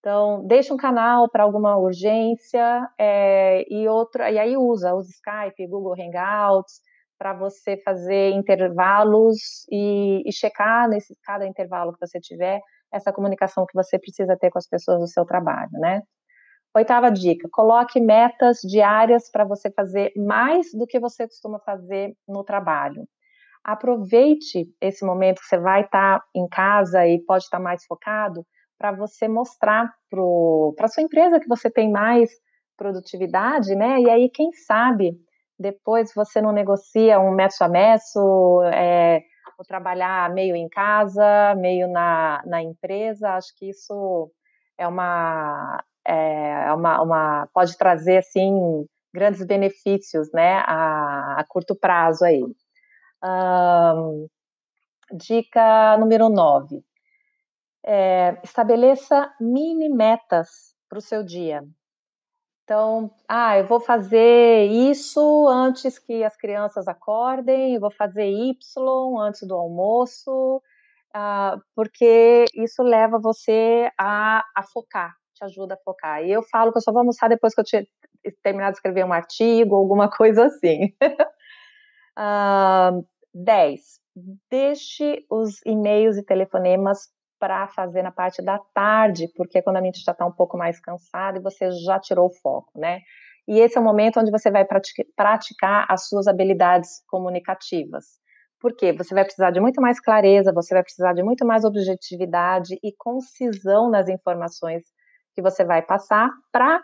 Então, 0.00 0.46
deixa 0.46 0.74
um 0.74 0.76
canal 0.76 1.30
para 1.30 1.44
alguma 1.44 1.78
urgência 1.78 2.86
é, 2.98 3.64
e 3.72 3.88
outra, 3.88 4.30
e 4.30 4.38
aí 4.38 4.56
usa, 4.56 4.94
usa 4.94 5.08
Skype, 5.10 5.66
Google 5.66 5.94
Hangouts, 5.94 6.80
para 7.18 7.32
você 7.32 7.78
fazer 7.78 8.32
intervalos 8.32 9.66
e, 9.70 10.22
e, 10.28 10.32
checar 10.32 10.88
nesse 10.90 11.16
cada 11.24 11.46
intervalo 11.46 11.92
que 11.94 12.06
você 12.06 12.20
tiver 12.20 12.60
essa 12.92 13.12
comunicação 13.12 13.64
que 13.64 13.74
você 13.74 13.98
precisa 13.98 14.36
ter 14.36 14.50
com 14.50 14.58
as 14.58 14.68
pessoas 14.68 15.00
do 15.00 15.06
seu 15.06 15.24
trabalho, 15.24 15.70
né? 15.72 16.02
Oitava 16.76 17.10
dica: 17.10 17.48
coloque 17.50 18.00
metas 18.00 18.58
diárias 18.60 19.30
para 19.30 19.44
você 19.44 19.70
fazer 19.70 20.12
mais 20.16 20.66
do 20.74 20.86
que 20.86 20.98
você 21.00 21.26
costuma 21.26 21.60
fazer 21.60 22.14
no 22.28 22.44
trabalho. 22.44 23.06
Aproveite 23.64 24.66
esse 24.80 25.04
momento 25.04 25.40
que 25.40 25.46
você 25.46 25.58
vai 25.58 25.82
estar 25.82 26.20
tá 26.20 26.26
em 26.34 26.46
casa 26.48 27.06
e 27.06 27.18
pode 27.24 27.44
estar 27.44 27.58
tá 27.58 27.62
mais 27.62 27.84
focado 27.86 28.44
para 28.78 28.92
você 28.92 29.26
mostrar 29.26 29.90
para 30.10 30.84
a 30.86 30.88
sua 30.88 31.02
empresa 31.02 31.40
que 31.40 31.48
você 31.48 31.70
tem 31.70 31.90
mais 31.90 32.30
produtividade, 32.76 33.74
né? 33.74 34.00
E 34.00 34.10
aí, 34.10 34.28
quem 34.28 34.52
sabe, 34.52 35.16
depois 35.58 36.12
você 36.14 36.40
não 36.42 36.52
negocia 36.52 37.18
um 37.20 37.30
meço 37.30 37.64
a 37.64 37.68
meço, 37.68 38.62
é, 38.64 39.22
ou 39.58 39.64
trabalhar 39.64 40.30
meio 40.34 40.56
em 40.56 40.68
casa, 40.68 41.54
meio 41.56 41.88
na, 41.88 42.42
na 42.44 42.62
empresa. 42.62 43.30
Acho 43.30 43.54
que 43.56 43.70
isso 43.70 44.30
é 44.76 44.86
uma 44.86 45.82
é 46.06 46.72
uma, 46.74 47.02
uma, 47.02 47.48
pode 47.54 47.78
trazer 47.78 48.18
assim 48.18 48.86
grandes 49.12 49.44
benefícios, 49.46 50.30
né, 50.32 50.58
a, 50.66 51.40
a 51.40 51.44
curto 51.48 51.74
prazo 51.74 52.24
aí. 52.24 52.42
Dica 55.12 55.96
número 55.98 56.28
9. 56.28 56.84
É, 57.86 58.38
estabeleça 58.42 59.32
mini 59.40 59.88
metas 59.88 60.74
para 60.88 60.98
o 60.98 61.02
seu 61.02 61.22
dia. 61.22 61.62
Então, 62.64 63.10
ah, 63.28 63.58
eu 63.58 63.66
vou 63.66 63.78
fazer 63.78 64.64
isso 64.70 65.46
antes 65.48 65.98
que 65.98 66.24
as 66.24 66.34
crianças 66.34 66.88
acordem, 66.88 67.74
eu 67.74 67.80
vou 67.80 67.90
fazer 67.90 68.26
Y 68.26 68.56
antes 69.20 69.46
do 69.46 69.54
almoço, 69.54 70.62
ah, 71.14 71.58
porque 71.76 72.46
isso 72.54 72.82
leva 72.82 73.18
você 73.18 73.90
a, 73.98 74.42
a 74.56 74.62
focar, 74.62 75.14
te 75.34 75.44
ajuda 75.44 75.74
a 75.74 75.78
focar. 75.84 76.24
E 76.24 76.32
eu 76.32 76.42
falo 76.42 76.72
que 76.72 76.78
eu 76.78 76.82
só 76.82 76.90
vou 76.90 77.00
almoçar 77.00 77.28
depois 77.28 77.54
que 77.54 77.60
eu 77.60 77.64
tinha 77.64 77.86
terminado 78.42 78.72
de 78.72 78.78
escrever 78.78 79.04
um 79.04 79.12
artigo, 79.12 79.76
alguma 79.76 80.08
coisa 80.10 80.46
assim. 80.46 80.94
uh, 82.18 83.06
10. 83.34 83.80
Deixe 84.50 85.24
os 85.30 85.60
e-mails 85.66 86.16
e 86.16 86.24
telefonemas 86.24 87.08
para 87.38 87.66
fazer 87.68 88.02
na 88.02 88.12
parte 88.12 88.40
da 88.42 88.58
tarde, 88.72 89.28
porque 89.36 89.58
é 89.58 89.62
quando 89.62 89.76
a 89.76 89.80
mente 89.80 90.02
já 90.02 90.12
está 90.12 90.24
um 90.24 90.32
pouco 90.32 90.56
mais 90.56 90.80
cansada 90.80 91.38
e 91.38 91.42
você 91.42 91.70
já 91.72 91.98
tirou 91.98 92.28
o 92.28 92.34
foco, 92.40 92.78
né? 92.78 93.00
E 93.46 93.58
esse 93.60 93.76
é 93.76 93.80
o 93.80 93.84
momento 93.84 94.18
onde 94.18 94.30
você 94.30 94.50
vai 94.50 94.66
praticar 95.16 95.84
as 95.88 96.08
suas 96.08 96.26
habilidades 96.26 97.02
comunicativas. 97.06 98.04
Porque 98.58 98.92
você 98.92 99.12
vai 99.14 99.24
precisar 99.24 99.50
de 99.50 99.60
muito 99.60 99.82
mais 99.82 100.00
clareza, 100.00 100.52
você 100.54 100.72
vai 100.72 100.82
precisar 100.82 101.12
de 101.12 101.22
muito 101.22 101.44
mais 101.44 101.64
objetividade 101.64 102.78
e 102.82 102.94
concisão 102.96 103.90
nas 103.90 104.08
informações 104.08 104.84
que 105.34 105.42
você 105.42 105.64
vai 105.64 105.82
passar 105.82 106.30
para 106.50 106.80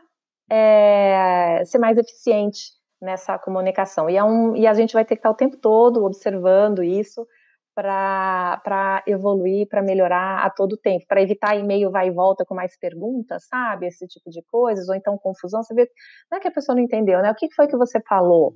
é, 0.50 1.62
ser 1.64 1.78
mais 1.78 1.96
eficiente 1.96 2.79
nessa 3.00 3.38
comunicação. 3.38 4.08
E, 4.10 4.16
é 4.16 4.24
um, 4.24 4.56
e 4.56 4.66
a 4.66 4.74
gente 4.74 4.92
vai 4.92 5.04
ter 5.04 5.16
que 5.16 5.20
estar 5.20 5.30
o 5.30 5.34
tempo 5.34 5.56
todo 5.56 6.04
observando 6.04 6.82
isso 6.82 7.26
para 7.74 9.02
evoluir, 9.06 9.66
para 9.68 9.82
melhorar 9.82 10.44
a 10.44 10.50
todo 10.50 10.76
tempo, 10.76 11.06
para 11.08 11.22
evitar 11.22 11.56
e-mail 11.56 11.90
vai 11.90 12.08
e 12.08 12.10
volta 12.10 12.44
com 12.44 12.54
mais 12.54 12.76
perguntas, 12.78 13.46
sabe? 13.46 13.86
Esse 13.86 14.06
tipo 14.06 14.28
de 14.28 14.42
coisas, 14.42 14.88
ou 14.88 14.94
então 14.94 15.16
confusão. 15.16 15.62
Vê, 15.74 15.88
não 16.30 16.38
é 16.38 16.40
que 16.40 16.48
a 16.48 16.52
pessoa 16.52 16.76
não 16.76 16.82
entendeu, 16.82 17.22
né? 17.22 17.30
O 17.30 17.34
que 17.34 17.52
foi 17.54 17.66
que 17.68 17.76
você 17.76 18.00
falou? 18.06 18.54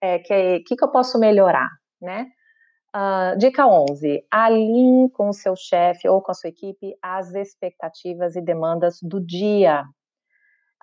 É, 0.00 0.18
que, 0.18 0.60
que, 0.66 0.76
que 0.76 0.84
eu 0.84 0.90
posso 0.90 1.18
melhorar, 1.18 1.68
né? 2.00 2.26
Uh, 2.94 3.36
dica 3.38 3.66
11. 3.66 4.24
Alinhe 4.30 5.10
com 5.10 5.28
o 5.28 5.32
seu 5.32 5.56
chefe 5.56 6.08
ou 6.08 6.22
com 6.22 6.30
a 6.30 6.34
sua 6.34 6.48
equipe 6.48 6.94
as 7.02 7.34
expectativas 7.34 8.36
e 8.36 8.40
demandas 8.40 8.98
do 9.02 9.20
dia. 9.20 9.84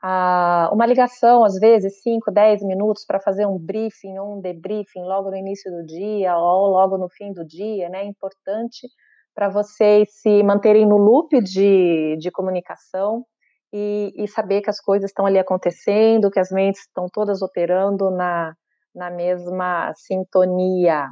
Uh, 0.03 0.73
uma 0.73 0.85
ligação, 0.85 1.43
às 1.43 1.59
vezes, 1.59 2.01
5, 2.01 2.31
10 2.31 2.63
minutos 2.63 3.05
para 3.05 3.19
fazer 3.19 3.45
um 3.45 3.57
briefing 3.59 4.17
ou 4.17 4.37
um 4.37 4.41
debriefing 4.41 5.03
logo 5.03 5.29
no 5.29 5.37
início 5.37 5.71
do 5.71 5.85
dia 5.85 6.35
ou 6.37 6.71
logo 6.71 6.97
no 6.97 7.07
fim 7.07 7.31
do 7.31 7.45
dia, 7.45 7.87
né? 7.87 8.01
É 8.01 8.05
importante 8.05 8.87
para 9.35 9.49
vocês 9.49 10.09
se 10.21 10.41
manterem 10.43 10.87
no 10.87 10.97
loop 10.97 11.39
de, 11.41 12.17
de 12.17 12.31
comunicação 12.31 13.23
e, 13.71 14.11
e 14.15 14.27
saber 14.27 14.61
que 14.61 14.69
as 14.69 14.81
coisas 14.81 15.11
estão 15.11 15.25
ali 15.25 15.37
acontecendo, 15.37 16.31
que 16.31 16.39
as 16.39 16.49
mentes 16.51 16.81
estão 16.81 17.05
todas 17.11 17.41
operando 17.41 18.09
na, 18.09 18.53
na 18.95 19.11
mesma 19.11 19.93
sintonia, 19.95 21.07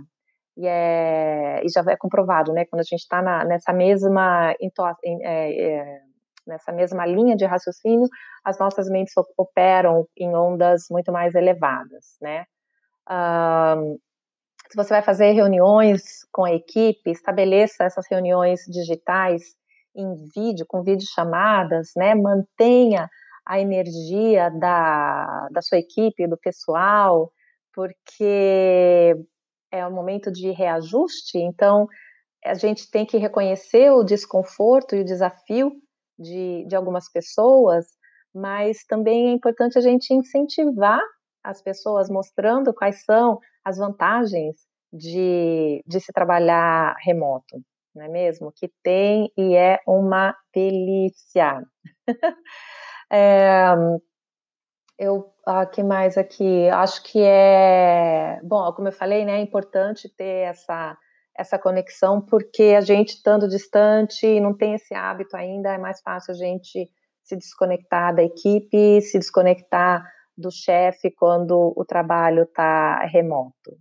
e, 0.59 0.67
é, 0.67 1.61
e 1.63 1.69
já 1.69 1.81
é 1.87 1.95
comprovado, 1.95 2.51
né? 2.51 2.65
Quando 2.65 2.81
a 2.81 2.83
gente 2.83 2.99
está 2.99 3.21
nessa 3.45 3.71
mesma 3.71 4.51
é, 4.51 4.67
é, 5.23 6.01
nessa 6.49 6.71
mesma 6.71 7.05
linha 7.05 7.35
de 7.35 7.45
raciocínio, 7.45 8.07
as 8.43 8.59
nossas 8.59 8.89
mentes 8.89 9.13
operam 9.37 10.05
em 10.17 10.35
ondas 10.35 10.87
muito 10.89 11.11
mais 11.11 11.35
elevadas, 11.35 12.17
né? 12.21 12.45
Se 14.67 14.75
você 14.75 14.89
vai 14.89 15.01
fazer 15.01 15.31
reuniões 15.31 16.27
com 16.31 16.43
a 16.43 16.53
equipe, 16.53 17.09
estabeleça 17.09 17.85
essas 17.85 18.05
reuniões 18.09 18.61
digitais 18.67 19.55
em 19.95 20.13
vídeo, 20.35 20.65
com 20.67 20.83
videochamadas, 20.83 21.91
né? 21.95 22.13
Mantenha 22.13 23.09
a 23.45 23.59
energia 23.59 24.51
da, 24.51 25.47
da 25.51 25.61
sua 25.61 25.79
equipe, 25.79 26.27
do 26.27 26.37
pessoal, 26.37 27.31
porque 27.73 29.15
é 29.71 29.85
um 29.87 29.91
momento 29.91 30.31
de 30.31 30.51
reajuste, 30.51 31.39
então 31.39 31.87
a 32.45 32.53
gente 32.53 32.89
tem 32.89 33.05
que 33.05 33.17
reconhecer 33.17 33.91
o 33.91 34.03
desconforto 34.03 34.95
e 34.95 35.01
o 35.01 35.05
desafio 35.05 35.71
de, 36.19 36.65
de 36.67 36.75
algumas 36.75 37.09
pessoas, 37.09 37.85
mas 38.33 38.83
também 38.85 39.29
é 39.29 39.31
importante 39.31 39.77
a 39.77 39.81
gente 39.81 40.13
incentivar 40.13 41.01
as 41.43 41.61
pessoas, 41.61 42.09
mostrando 42.09 42.73
quais 42.73 43.03
são 43.05 43.39
as 43.63 43.77
vantagens 43.77 44.57
de, 44.91 45.83
de 45.87 45.99
se 45.99 46.11
trabalhar 46.11 46.95
remoto, 47.03 47.61
não 47.95 48.03
é 48.03 48.09
mesmo? 48.09 48.51
Que 48.51 48.69
tem 48.83 49.31
e 49.37 49.55
é 49.55 49.79
uma 49.87 50.35
delícia. 50.53 51.63
é, 53.11 53.69
eu, 54.99 55.33
ah, 55.45 55.65
que 55.65 55.81
mais 55.81 56.17
aqui? 56.17 56.67
Acho 56.69 57.01
que 57.03 57.21
é, 57.21 58.39
bom, 58.43 58.71
como 58.73 58.89
eu 58.89 58.91
falei, 58.91 59.23
né, 59.25 59.37
é 59.37 59.41
importante 59.41 60.09
ter 60.09 60.49
essa 60.49 60.97
essa 61.39 61.57
conexão, 61.57 62.19
porque 62.19 62.75
a 62.77 62.81
gente 62.81 63.15
estando 63.15 63.47
distante 63.47 64.27
e 64.27 64.41
não 64.41 64.53
tem 64.53 64.73
esse 64.73 64.93
hábito 64.93 65.37
ainda, 65.37 65.73
é 65.73 65.77
mais 65.77 66.01
fácil 66.01 66.33
a 66.33 66.37
gente 66.37 66.91
se 67.23 67.37
desconectar 67.37 68.13
da 68.13 68.21
equipe, 68.21 69.01
se 69.01 69.17
desconectar 69.17 70.05
do 70.37 70.51
chefe 70.51 71.09
quando 71.09 71.73
o 71.75 71.85
trabalho 71.85 72.43
está 72.43 72.99
remoto. 73.05 73.77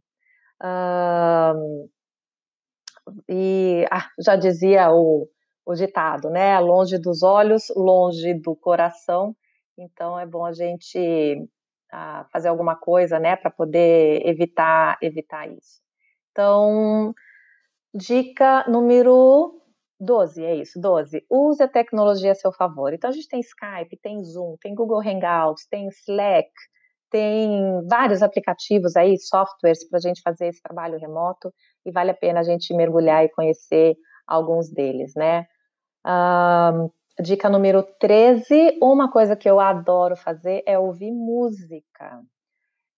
E 3.29 3.85
ah, 3.91 4.09
já 4.21 4.37
dizia 4.37 4.93
o, 4.93 5.29
o 5.67 5.75
ditado, 5.75 6.31
né? 6.31 6.61
Longe 6.61 6.97
dos 6.97 7.25
olhos, 7.25 7.73
longe 7.75 8.35
do 8.35 8.55
coração. 8.55 9.35
Então 9.77 10.19
é 10.19 10.27
bom 10.27 10.45
a 10.45 10.53
gente 10.53 11.49
ah, 11.91 12.25
fazer 12.33 12.49
alguma 12.49 12.77
coisa, 12.77 13.19
né, 13.19 13.35
para 13.35 13.51
poder 13.51 14.25
evitar 14.25 14.97
evitar 15.03 15.49
isso. 15.49 15.81
Então 16.31 17.15
Dica 17.95 18.65
número 18.69 19.61
12, 20.01 20.45
é 20.45 20.55
isso, 20.57 20.81
12. 20.81 21.25
Use 21.31 21.63
a 21.63 21.69
tecnologia 21.69 22.33
a 22.33 22.35
seu 22.35 22.53
favor. 22.53 22.93
Então, 22.93 23.11
a 23.11 23.13
gente 23.13 23.29
tem 23.29 23.41
Skype, 23.41 23.99
tem 24.01 24.23
Zoom, 24.23 24.57
tem 24.61 24.75
Google 24.75 25.01
Hangouts, 25.01 25.67
tem 25.69 25.89
Slack, 25.89 26.51
tem 27.11 27.87
vários 27.89 28.23
aplicativos 28.23 28.97
aí, 28.97 29.19
softwares 29.19 29.89
para 29.89 29.99
a 29.99 30.01
gente 30.01 30.21
fazer 30.23 30.49
esse 30.49 30.63
trabalho 30.63 30.99
remoto 30.99 31.53
e 31.85 31.91
vale 31.91 32.11
a 32.11 32.15
pena 32.15 32.41
a 32.41 32.43
gente 32.43 32.75
mergulhar 32.75 33.25
e 33.25 33.31
conhecer 33.31 33.97
alguns 34.27 34.71
deles, 34.71 35.15
né? 35.17 35.47
Um, 36.07 36.91
dica 37.23 37.49
número 37.49 37.83
13, 37.99 38.79
uma 38.83 39.11
coisa 39.11 39.35
que 39.35 39.49
eu 39.49 39.59
adoro 39.59 40.17
fazer 40.17 40.63
é 40.67 40.79
ouvir 40.79 41.11
música. 41.11 42.23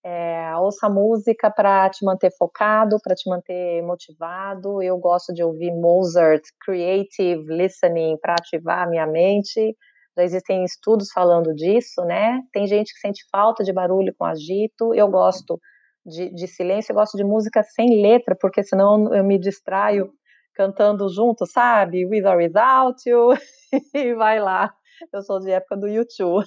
É, 0.03 0.57
ouça 0.57 0.89
música 0.89 1.51
para 1.51 1.91
te 1.91 2.05
manter 2.05 2.31
focado, 2.39 2.97
para 3.03 3.15
te 3.15 3.29
manter 3.29 3.83
motivado. 3.83 4.83
Eu 4.83 4.97
gosto 4.99 5.33
de 5.33 5.43
ouvir 5.43 5.73
Mozart, 5.73 6.43
Creative 6.65 7.45
Listening, 7.49 8.17
para 8.21 8.35
ativar 8.35 8.85
a 8.85 8.89
minha 8.89 9.07
mente. 9.07 9.77
Já 10.17 10.25
existem 10.25 10.65
estudos 10.65 11.11
falando 11.13 11.55
disso, 11.55 12.03
né? 12.05 12.41
Tem 12.53 12.67
gente 12.67 12.93
que 12.95 13.01
sente 13.01 13.25
falta 13.31 13.63
de 13.63 13.73
barulho 13.73 14.15
com 14.19 14.25
agito. 14.25 14.95
Eu 14.95 15.09
gosto 15.09 15.61
de, 16.05 16.31
de 16.35 16.47
silêncio, 16.47 16.93
eu 16.93 16.97
gosto 16.97 17.17
de 17.17 17.25
música 17.25 17.63
sem 17.63 18.01
letra, 18.01 18.35
porque 18.41 18.63
senão 18.63 19.15
eu 19.15 19.23
me 19.23 19.39
distraio 19.39 20.11
cantando 20.55 21.09
junto, 21.09 21.47
sabe? 21.47 22.07
With 22.07 22.25
or 22.25 22.37
without 22.39 22.97
you, 23.07 23.31
e 23.95 24.15
vai 24.15 24.41
lá. 24.41 24.73
Eu 25.13 25.23
sou 25.23 25.41
de 25.41 25.51
época 25.51 25.77
do 25.77 25.89
YouTube. 25.89 26.47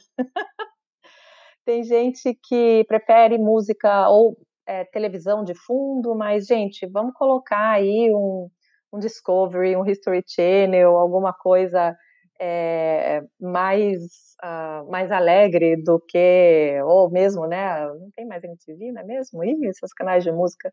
Tem 1.66 1.84
gente 1.84 2.38
que 2.44 2.84
prefere 2.88 3.38
música 3.38 4.10
ou 4.10 4.38
é, 4.68 4.84
televisão 4.86 5.44
de 5.44 5.54
fundo, 5.56 6.16
mas, 6.16 6.46
gente, 6.46 6.86
vamos 6.88 7.14
colocar 7.14 7.72
aí 7.72 8.14
um, 8.14 8.50
um 8.92 9.00
Discovery, 9.00 9.76
um 9.76 9.86
History 9.86 10.24
Channel, 10.28 10.96
alguma 10.98 11.34
coisa 11.34 11.96
é, 12.40 13.22
mais, 13.40 14.02
uh, 14.44 14.90
mais 14.92 15.12
alegre 15.12 15.78
do 15.82 16.00
que, 16.00 16.82
ou 16.84 17.10
mesmo, 17.10 17.48
né, 17.48 17.86
não 17.88 18.10
tem 18.16 18.26
mais 18.26 18.44
MTV, 18.44 18.92
não 18.92 19.02
é 19.02 19.06
mesmo? 19.06 19.44
E 19.44 19.66
esses 19.68 19.94
canais 19.94 20.24
de 20.24 20.32
música, 20.32 20.72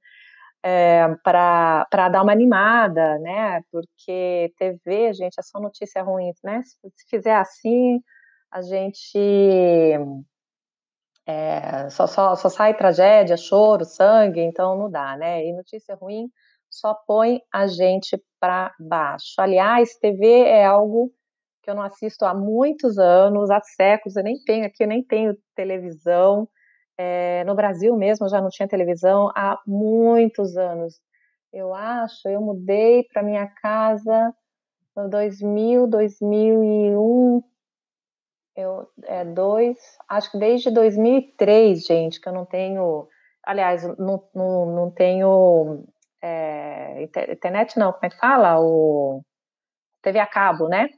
é, 0.64 1.06
para 1.22 2.08
dar 2.10 2.22
uma 2.22 2.32
animada, 2.32 3.18
né, 3.20 3.62
porque 3.70 4.52
TV, 4.58 5.12
gente, 5.14 5.38
é 5.38 5.42
só 5.42 5.60
notícia 5.60 6.02
ruim, 6.02 6.32
né, 6.44 6.62
se 6.64 7.08
fizer 7.08 7.36
assim, 7.36 8.00
a 8.50 8.60
gente 8.62 9.18
é, 11.30 11.88
só, 11.90 12.06
só, 12.08 12.34
só 12.34 12.48
sai 12.48 12.76
tragédia, 12.76 13.36
choro, 13.36 13.84
sangue, 13.84 14.40
então 14.40 14.76
não 14.76 14.90
dá, 14.90 15.16
né? 15.16 15.46
E 15.46 15.52
notícia 15.52 15.94
ruim 15.94 16.28
só 16.68 16.94
põe 17.06 17.40
a 17.52 17.68
gente 17.68 18.20
para 18.40 18.74
baixo. 18.80 19.34
Aliás, 19.38 19.96
TV 19.96 20.42
é 20.42 20.64
algo 20.64 21.12
que 21.62 21.70
eu 21.70 21.74
não 21.74 21.82
assisto 21.82 22.24
há 22.24 22.34
muitos 22.34 22.98
anos, 22.98 23.50
há 23.50 23.60
séculos, 23.60 24.16
eu 24.16 24.24
nem 24.24 24.42
tenho 24.44 24.66
aqui, 24.66 24.82
eu 24.82 24.88
nem 24.88 25.04
tenho 25.04 25.36
televisão. 25.54 26.48
É, 26.98 27.44
no 27.44 27.54
Brasil 27.54 27.96
mesmo 27.96 28.26
eu 28.26 28.30
já 28.30 28.40
não 28.40 28.48
tinha 28.48 28.68
televisão 28.68 29.30
há 29.36 29.56
muitos 29.66 30.56
anos. 30.56 31.00
Eu 31.52 31.72
acho, 31.74 32.28
eu 32.28 32.40
mudei 32.40 33.04
para 33.12 33.22
minha 33.22 33.46
casa 33.46 34.34
em 34.98 35.08
2000, 35.08 35.86
2001, 35.86 37.42
eu, 38.56 38.88
é 39.04 39.24
dois, 39.24 39.78
acho 40.08 40.30
que 40.32 40.38
desde 40.38 40.70
2003, 40.70 41.84
gente, 41.84 42.20
que 42.20 42.28
eu 42.28 42.32
não 42.32 42.44
tenho, 42.44 43.08
aliás, 43.44 43.82
não, 43.98 44.22
não, 44.34 44.66
não 44.66 44.90
tenho 44.90 45.84
é, 46.22 47.02
internet 47.02 47.78
não, 47.78 47.92
como 47.92 48.06
é 48.06 48.10
que 48.10 48.18
fala? 48.18 48.60
O 48.60 49.22
TV 50.02 50.18
a 50.18 50.26
cabo, 50.26 50.68
né? 50.68 50.88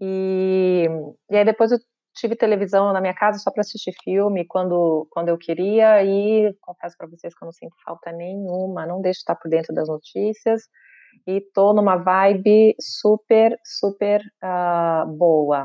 E, 0.00 0.86
e 1.30 1.36
aí 1.36 1.44
depois 1.44 1.72
eu 1.72 1.78
tive 2.14 2.36
televisão 2.36 2.92
na 2.92 3.00
minha 3.00 3.14
casa 3.14 3.38
só 3.38 3.50
para 3.50 3.60
assistir 3.62 3.92
filme 4.02 4.46
quando, 4.46 5.06
quando 5.10 5.28
eu 5.28 5.38
queria 5.38 6.02
e 6.04 6.54
confesso 6.60 6.96
para 6.96 7.08
vocês 7.08 7.34
que 7.34 7.42
eu 7.42 7.46
não 7.46 7.52
sinto 7.52 7.74
falta 7.84 8.12
nenhuma, 8.12 8.86
não 8.86 9.00
deixo 9.00 9.18
de 9.18 9.22
estar 9.22 9.36
por 9.36 9.48
dentro 9.48 9.74
das 9.74 9.88
notícias 9.88 10.62
e 11.26 11.40
tô 11.54 11.72
numa 11.72 11.96
vibe 11.96 12.74
super, 12.80 13.56
super 13.64 14.20
uh, 14.42 15.06
boa. 15.16 15.64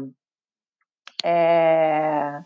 É... 1.28 2.44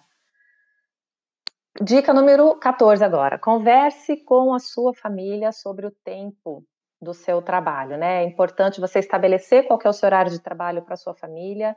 Dica 1.82 2.14
número 2.14 2.56
14 2.56 3.04
agora. 3.04 3.38
Converse 3.38 4.24
com 4.24 4.54
a 4.54 4.60
sua 4.60 4.94
família 4.94 5.52
sobre 5.52 5.86
o 5.86 5.92
tempo 5.92 6.64
do 7.02 7.14
seu 7.14 7.42
trabalho, 7.42 7.98
né? 7.98 8.24
É 8.24 8.26
importante 8.26 8.80
você 8.80 9.00
estabelecer 9.00 9.68
qual 9.68 9.80
é 9.84 9.90
o 9.90 9.94
seu 9.94 10.08
horário 10.08 10.32
de 10.32 10.40
trabalho 10.40 10.82
para 10.82 10.96
sua 10.96 11.14
família, 11.14 11.76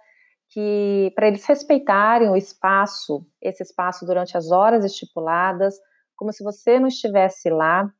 que 0.48 1.12
para 1.16 1.26
eles 1.26 1.44
respeitarem 1.44 2.30
o 2.30 2.36
espaço, 2.36 3.26
esse 3.40 3.64
espaço 3.64 4.06
durante 4.06 4.36
as 4.36 4.52
horas 4.52 4.84
estipuladas, 4.84 5.74
como 6.16 6.32
se 6.32 6.44
você 6.44 6.78
não 6.78 6.86
estivesse 6.86 7.50
lá. 7.50 7.90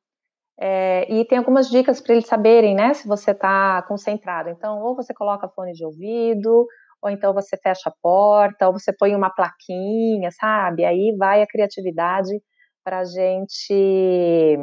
É, 0.61 1.13
e 1.13 1.25
tem 1.25 1.39
algumas 1.39 1.69
dicas 1.69 2.01
para 2.01 2.13
eles 2.15 2.27
saberem, 2.27 2.75
né, 2.75 2.95
se 2.95 3.09
você 3.09 3.33
está 3.33 3.83
concentrado. 3.83 4.49
Então, 4.49 4.81
ou 4.81 4.95
você 4.95 5.13
coloca 5.13 5.49
fone 5.49 5.73
de 5.73 5.85
ouvido, 5.85 6.69
ou 7.03 7.11
então 7.11 7.35
você 7.35 7.57
fecha 7.57 7.91
a 7.91 7.95
porta, 8.01 8.69
ou 8.69 8.73
você 8.73 8.93
põe 8.93 9.15
uma 9.15 9.31
plaquinha, 9.31 10.31
sabe? 10.31 10.85
Aí 10.85 11.15
vai 11.19 11.43
a 11.43 11.47
criatividade 11.47 12.41
para 12.85 13.01
a 13.01 13.05
gente 13.05 14.57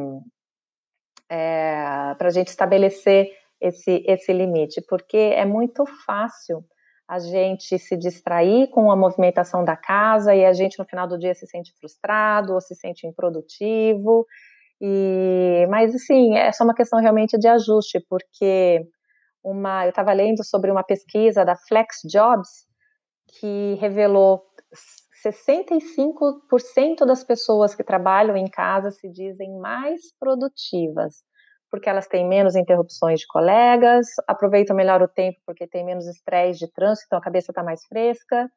é, 1.29 2.15
para 2.17 2.27
a 2.27 2.31
gente 2.31 2.47
estabelecer 2.47 3.29
esse, 3.61 4.03
esse 4.07 4.33
limite, 4.33 4.81
porque 4.87 5.17
é 5.17 5.45
muito 5.45 5.85
fácil 6.05 6.63
a 7.07 7.19
gente 7.19 7.77
se 7.79 7.97
distrair 7.97 8.69
com 8.69 8.91
a 8.91 8.95
movimentação 8.95 9.65
da 9.65 9.75
casa 9.75 10.33
e 10.33 10.45
a 10.45 10.53
gente 10.53 10.77
no 10.77 10.85
final 10.85 11.07
do 11.07 11.17
dia 11.17 11.33
se 11.33 11.45
sente 11.47 11.73
frustrado 11.79 12.53
ou 12.53 12.61
se 12.61 12.75
sente 12.75 13.07
improdutivo. 13.07 14.25
E, 14.79 15.67
mas 15.69 15.93
assim, 15.93 16.37
é 16.37 16.51
só 16.51 16.63
uma 16.63 16.75
questão 16.75 16.99
realmente 16.99 17.37
de 17.37 17.47
ajuste, 17.47 17.99
porque 18.07 18.87
uma, 19.43 19.85
eu 19.85 19.89
estava 19.89 20.13
lendo 20.13 20.43
sobre 20.43 20.71
uma 20.71 20.83
pesquisa 20.83 21.45
da 21.45 21.55
Flex 21.55 22.01
Jobs 22.05 22.67
que 23.39 23.75
revelou 23.79 24.43
65% 25.25 27.05
das 27.05 27.23
pessoas 27.23 27.75
que 27.75 27.83
trabalham 27.83 28.35
em 28.37 28.49
casa 28.49 28.91
se 28.91 29.09
dizem 29.09 29.57
mais 29.59 30.01
produtivas, 30.19 31.23
porque 31.69 31.89
elas 31.89 32.07
têm 32.07 32.27
menos 32.27 32.55
interrupções 32.55 33.19
de 33.19 33.27
colegas, 33.27 34.07
aproveitam 34.27 34.75
melhor 34.75 35.01
o 35.01 35.07
tempo 35.07 35.39
porque 35.45 35.67
tem 35.67 35.85
menos 35.85 36.07
estresse 36.07 36.59
de 36.59 36.71
trânsito, 36.71 37.05
então 37.07 37.19
a 37.19 37.21
cabeça 37.21 37.51
está 37.51 37.63
mais 37.63 37.85
fresca, 37.85 38.49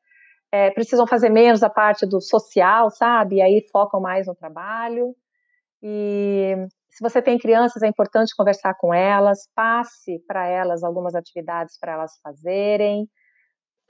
é, 0.53 0.71
precisam 0.71 1.07
fazer 1.07 1.31
menos 1.31 1.63
a 1.63 1.71
parte 1.71 2.07
do 2.07 2.21
social, 2.21 2.91
sabe? 2.91 3.37
E 3.37 3.43
aí 3.43 3.67
focam 3.73 4.01
mais 4.01 4.27
no 4.27 4.35
trabalho. 4.35 5.17
E 5.83 6.55
se 6.93 7.03
você 7.03 7.23
tem 7.23 7.39
crianças, 7.39 7.83
é 7.83 7.89
importante 7.89 8.37
conversar 8.37 8.75
com 8.75 8.93
elas, 8.93 9.49
passe 9.55 10.19
para 10.27 10.47
elas 10.47 10.85
algumas 10.85 11.15
atividades 11.15 11.79
para 11.81 11.93
elas 11.93 12.13
fazerem. 12.23 13.09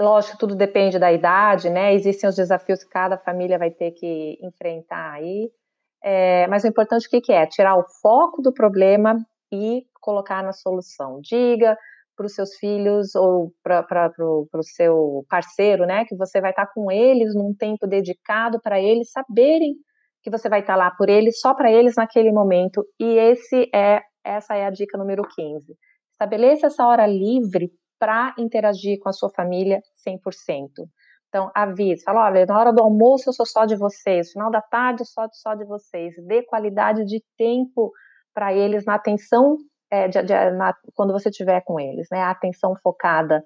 Lógico, 0.01 0.39
tudo 0.39 0.55
depende 0.55 0.99
da 0.99 1.13
idade, 1.13 1.69
né? 1.69 1.95
Existem 1.95 2.31
os 2.31 2.37
desafios 2.37 2.85
que 2.85 2.91
cada 2.91 3.19
família 3.19 3.59
vai 3.59 3.71
ter 3.71 3.91
que 3.93 4.39
enfrentar 4.41 5.15
aí. 5.15 5.51
É, 6.03 6.47
mas 6.47 6.65
o 6.65 6.69
importante 6.69 7.07
o 7.07 7.11
que, 7.11 7.21
que 7.21 7.33
é? 7.33 7.47
Tirar 7.47 7.77
o 7.77 7.85
foco 8.01 8.41
do 8.41 8.53
problema 8.53 9.17
e 9.53 9.85
colocar 10.01 10.43
na 10.43 10.53
solução. 10.53 11.21
Diga 11.21 11.77
para 12.17 12.27
os 12.27 12.35
seus 12.35 12.55
filhos 12.57 13.15
ou 13.15 13.53
para 13.63 14.13
o 14.19 14.63
seu 14.63 15.25
parceiro, 15.29 15.87
né, 15.87 16.05
que 16.05 16.17
você 16.17 16.41
vai 16.41 16.51
estar 16.51 16.67
com 16.73 16.91
eles 16.91 17.35
num 17.35 17.55
tempo 17.55 17.87
dedicado 17.87 18.61
para 18.61 18.81
eles 18.81 19.11
saberem 19.11 19.75
que 20.23 20.31
você 20.31 20.49
vai 20.49 20.61
estar 20.61 20.77
lá 20.77 20.91
por 20.91 21.09
eles, 21.09 21.41
só 21.41 21.55
para 21.55 21.71
eles 21.71 21.97
naquele 21.97 22.33
momento. 22.33 22.85
E 22.99 23.19
esse 23.19 23.69
é 23.75 24.03
essa 24.25 24.55
é 24.55 24.65
a 24.65 24.71
dica 24.71 24.97
número 24.97 25.23
15. 25.23 25.75
Estabeleça 26.13 26.69
essa 26.69 26.87
hora 26.87 27.07
livre 27.07 27.71
para 27.99 28.35
interagir 28.39 28.99
com 29.01 29.09
a 29.09 29.13
sua 29.13 29.31
família 29.31 29.81
100%. 30.07 30.69
Então, 31.29 31.51
avise, 31.55 32.03
fala, 32.05 32.27
olha, 32.27 32.45
na 32.45 32.59
hora 32.59 32.73
do 32.73 32.83
almoço 32.83 33.31
eu 33.31 33.33
sou 33.33 33.47
só 33.47 33.65
de 33.65 33.75
vocês, 33.75 34.27
no 34.29 34.33
final 34.33 34.51
da 34.51 34.61
tarde 34.61 35.05
sou 35.05 35.25
só 35.33 35.55
de 35.55 35.65
vocês. 35.65 36.15
Dê 36.27 36.43
qualidade 36.43 37.05
de 37.05 37.23
tempo 37.39 37.91
para 38.35 38.53
eles 38.53 38.85
na 38.85 38.97
atenção 38.97 39.57
é, 39.91 40.09
de, 40.09 40.23
de, 40.23 40.51
na, 40.51 40.75
quando 40.95 41.13
você 41.13 41.31
estiver 41.31 41.63
com 41.65 41.81
eles, 41.81 42.07
né? 42.11 42.21
A 42.21 42.31
atenção 42.31 42.75
focada 42.83 43.43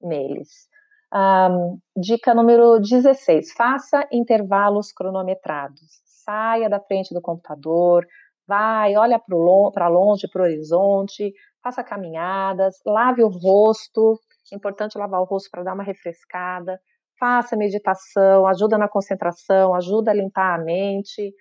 neles. 0.00 0.68
Um, 1.12 1.78
dica 1.96 2.34
número 2.34 2.78
16: 2.78 3.52
faça 3.52 4.06
intervalos 4.12 4.92
cronometrados. 4.92 6.03
Saia 6.24 6.68
da 6.68 6.80
frente 6.80 7.12
do 7.12 7.20
computador, 7.20 8.06
vai, 8.46 8.96
olha 8.96 9.18
para 9.18 9.88
longe, 9.88 10.28
para 10.28 10.42
o 10.42 10.44
horizonte, 10.44 11.32
faça 11.62 11.82
caminhadas, 11.82 12.76
lave 12.84 13.22
o 13.22 13.28
rosto. 13.28 14.18
É 14.52 14.56
importante 14.56 14.98
lavar 14.98 15.20
o 15.20 15.24
rosto 15.24 15.50
para 15.50 15.62
dar 15.62 15.74
uma 15.74 15.84
refrescada. 15.84 16.78
Faça 17.18 17.56
meditação, 17.56 18.46
ajuda 18.46 18.76
na 18.76 18.88
concentração, 18.88 19.74
ajuda 19.74 20.10
a 20.10 20.14
limpar 20.14 20.60
a 20.60 20.64
mente. 20.64 21.32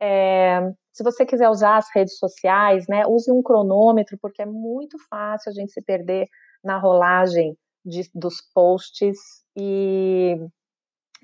É, 0.00 0.60
se 0.92 1.02
você 1.02 1.26
quiser 1.26 1.48
usar 1.48 1.76
as 1.76 1.88
redes 1.94 2.16
sociais, 2.18 2.86
né, 2.88 3.06
use 3.06 3.30
um 3.30 3.42
cronômetro, 3.42 4.16
porque 4.20 4.42
é 4.42 4.46
muito 4.46 4.96
fácil 5.10 5.50
a 5.50 5.54
gente 5.54 5.72
se 5.72 5.82
perder 5.82 6.26
na 6.62 6.78
rolagem 6.78 7.56
de, 7.84 8.08
dos 8.14 8.36
posts. 8.54 9.18
E 9.56 10.36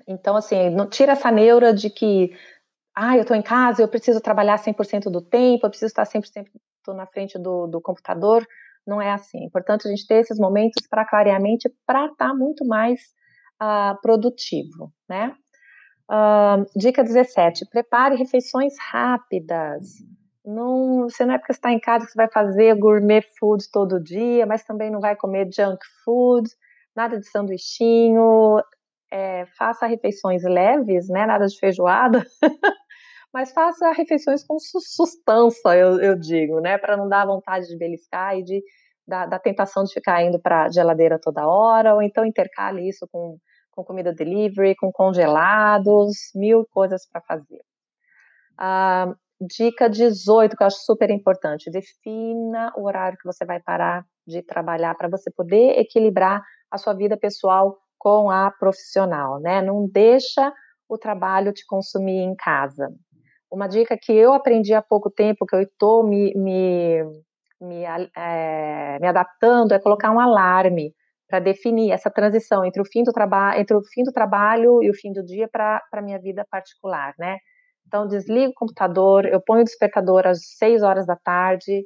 então, 0.07 0.35
assim, 0.35 0.69
não 0.69 0.87
tira 0.87 1.13
essa 1.13 1.31
neura 1.31 1.73
de 1.73 1.89
que, 1.89 2.31
ah, 2.95 3.15
eu 3.15 3.21
estou 3.21 3.35
em 3.35 3.41
casa, 3.41 3.81
eu 3.81 3.87
preciso 3.87 4.21
trabalhar 4.21 4.57
100% 4.57 5.09
do 5.09 5.21
tempo, 5.21 5.65
eu 5.65 5.69
preciso 5.69 5.87
estar 5.87 6.03
100% 6.03 6.45
na 6.89 7.05
frente 7.07 7.39
do, 7.39 7.67
do 7.67 7.81
computador. 7.81 8.45
Não 8.85 9.01
é 9.01 9.11
assim. 9.11 9.39
É 9.39 9.45
importante 9.45 9.87
a 9.87 9.89
gente 9.89 10.05
ter 10.05 10.15
esses 10.15 10.37
momentos 10.37 10.85
para 10.87 11.05
clarear 11.05 11.37
a 11.37 11.39
mente, 11.39 11.71
para 11.87 12.05
estar 12.05 12.29
tá 12.29 12.33
muito 12.33 12.65
mais 12.65 12.99
uh, 13.61 13.99
produtivo, 14.01 14.91
né? 15.09 15.35
Uh, 16.11 16.65
dica 16.77 17.01
17, 17.03 17.65
prepare 17.69 18.15
refeições 18.15 18.73
rápidas. 18.77 19.87
Não, 20.45 21.03
você 21.03 21.25
não 21.25 21.33
é 21.33 21.37
porque 21.37 21.53
está 21.53 21.71
em 21.71 21.79
casa 21.79 22.05
que 22.05 22.11
você 22.11 22.17
vai 22.17 22.29
fazer 22.29 22.75
gourmet 22.75 23.21
food 23.39 23.63
todo 23.71 24.03
dia, 24.03 24.45
mas 24.45 24.65
também 24.65 24.91
não 24.91 24.99
vai 24.99 25.15
comer 25.15 25.49
junk 25.51 25.79
food, 26.03 26.49
nada 26.93 27.17
de 27.17 27.25
sanduichinho. 27.29 28.61
É, 29.09 29.45
faça 29.57 29.85
refeições 29.85 30.43
leves, 30.43 31.07
né? 31.07 31.25
Nada 31.25 31.47
de 31.47 31.57
feijoada. 31.57 32.25
mas 33.33 33.51
faça 33.51 33.91
refeições 33.91 34.43
com 34.43 34.57
sustância, 34.59 35.75
eu, 35.75 35.99
eu 35.99 36.15
digo, 36.15 36.59
né? 36.59 36.77
Para 36.77 36.95
não 36.95 37.09
dar 37.09 37.25
vontade 37.25 37.67
de 37.67 37.77
beliscar 37.77 38.37
e 38.37 38.43
de, 38.43 38.63
da, 39.07 39.25
da 39.25 39.39
tentação 39.39 39.83
de 39.83 39.93
ficar 39.93 40.23
indo 40.23 40.39
para 40.39 40.69
geladeira 40.69 41.19
toda 41.19 41.47
hora, 41.47 41.95
ou 41.95 42.01
então 42.01 42.25
intercale 42.25 42.87
isso 42.87 43.07
com 43.11 43.37
com 43.75 43.83
comida 43.83 44.13
delivery, 44.13 44.75
com 44.75 44.91
congelados, 44.91 46.31
mil 46.35 46.65
coisas 46.71 47.07
para 47.07 47.21
fazer. 47.21 47.61
Ah, 48.57 49.13
dica 49.41 49.89
18, 49.89 50.55
que 50.55 50.63
eu 50.63 50.67
acho 50.67 50.77
super 50.85 51.09
importante: 51.09 51.71
defina 51.71 52.71
o 52.77 52.85
horário 52.85 53.17
que 53.17 53.25
você 53.25 53.45
vai 53.45 53.59
parar 53.59 54.05
de 54.25 54.41
trabalhar 54.41 54.95
para 54.95 55.09
você 55.09 55.31
poder 55.31 55.79
equilibrar 55.79 56.41
a 56.71 56.77
sua 56.77 56.93
vida 56.93 57.17
pessoal 57.17 57.77
com 57.97 58.29
a 58.29 58.51
profissional, 58.51 59.39
né? 59.39 59.61
Não 59.61 59.87
deixa 59.87 60.53
o 60.87 60.97
trabalho 60.97 61.51
te 61.51 61.65
consumir 61.65 62.19
em 62.19 62.35
casa. 62.35 62.89
Uma 63.53 63.67
dica 63.67 63.95
que 63.95 64.11
eu 64.11 64.33
aprendi 64.33 64.73
há 64.73 64.81
pouco 64.81 65.11
tempo, 65.11 65.45
que 65.45 65.55
eu 65.55 65.61
estou 65.61 66.03
me, 66.03 66.33
me, 66.35 67.03
me, 67.61 67.83
é, 68.17 68.97
me 68.99 69.07
adaptando, 69.07 69.73
é 69.73 69.79
colocar 69.79 70.09
um 70.09 70.19
alarme 70.19 70.91
para 71.29 71.37
definir 71.39 71.91
essa 71.91 72.09
transição 72.09 72.65
entre 72.65 72.81
o 72.81 72.85
fim 72.85 73.03
do 73.03 73.11
trabalho, 73.11 73.61
entre 73.61 73.77
o 73.77 73.83
fim 73.93 74.03
do 74.03 74.11
trabalho 74.11 74.81
e 74.81 74.89
o 74.89 74.93
fim 74.95 75.11
do 75.11 75.23
dia 75.23 75.47
para 75.47 75.79
a 75.93 76.01
minha 76.01 76.19
vida 76.19 76.43
particular, 76.49 77.13
né? 77.19 77.37
Então 77.85 78.07
desligo 78.07 78.51
o 78.51 78.55
computador, 78.55 79.25
eu 79.27 79.39
ponho 79.39 79.61
o 79.61 79.65
despertador 79.65 80.25
às 80.25 80.39
seis 80.57 80.81
horas 80.81 81.05
da 81.05 81.15
tarde 81.15 81.83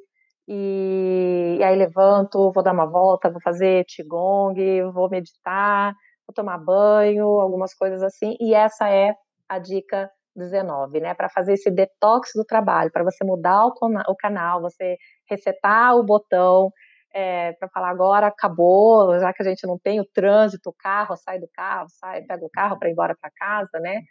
e, 0.48 1.58
e 1.60 1.64
aí 1.64 1.76
levanto, 1.76 2.50
vou 2.54 2.64
dar 2.64 2.72
uma 2.74 2.90
volta, 2.90 3.30
vou 3.30 3.42
fazer 3.42 3.84
qigong, 3.86 4.56
vou 4.94 5.10
meditar, 5.10 5.94
vou 6.26 6.34
tomar 6.34 6.60
banho, 6.60 7.26
algumas 7.42 7.74
coisas 7.74 8.02
assim. 8.02 8.38
E 8.40 8.54
essa 8.54 8.90
é 8.90 9.14
a 9.50 9.60
dica 9.60 10.10
19, 10.38 11.00
né? 11.00 11.14
Para 11.14 11.30
fazer 11.30 11.54
esse 11.54 11.72
detox 11.72 12.32
do 12.36 12.46
trabalho, 12.46 12.92
para 12.92 13.04
você 13.04 13.24
mudar 13.24 13.66
o, 13.66 13.74
o 14.10 14.16
canal, 14.16 14.62
você 14.62 14.98
resetar 15.30 15.96
o 15.96 16.04
botão 16.04 16.72
é, 17.14 17.54
para 17.54 17.70
falar 17.70 17.90
agora 17.90 18.28
acabou, 18.28 19.18
já 19.20 19.34
que 19.34 19.42
a 19.42 19.46
gente 19.46 19.66
não 19.66 19.78
tem 19.80 20.00
o 20.00 20.06
trânsito, 20.06 20.70
o 20.70 20.74
carro, 20.74 21.16
sai 21.18 21.40
do 21.40 21.48
carro, 21.54 21.88
sai, 21.90 22.22
pega 22.24 22.46
o 22.46 22.50
carro 22.50 22.78
para 22.78 22.90
ir 22.90 22.92
embora 22.92 23.16
para 23.20 23.32
casa, 23.32 23.80
né? 23.80 24.02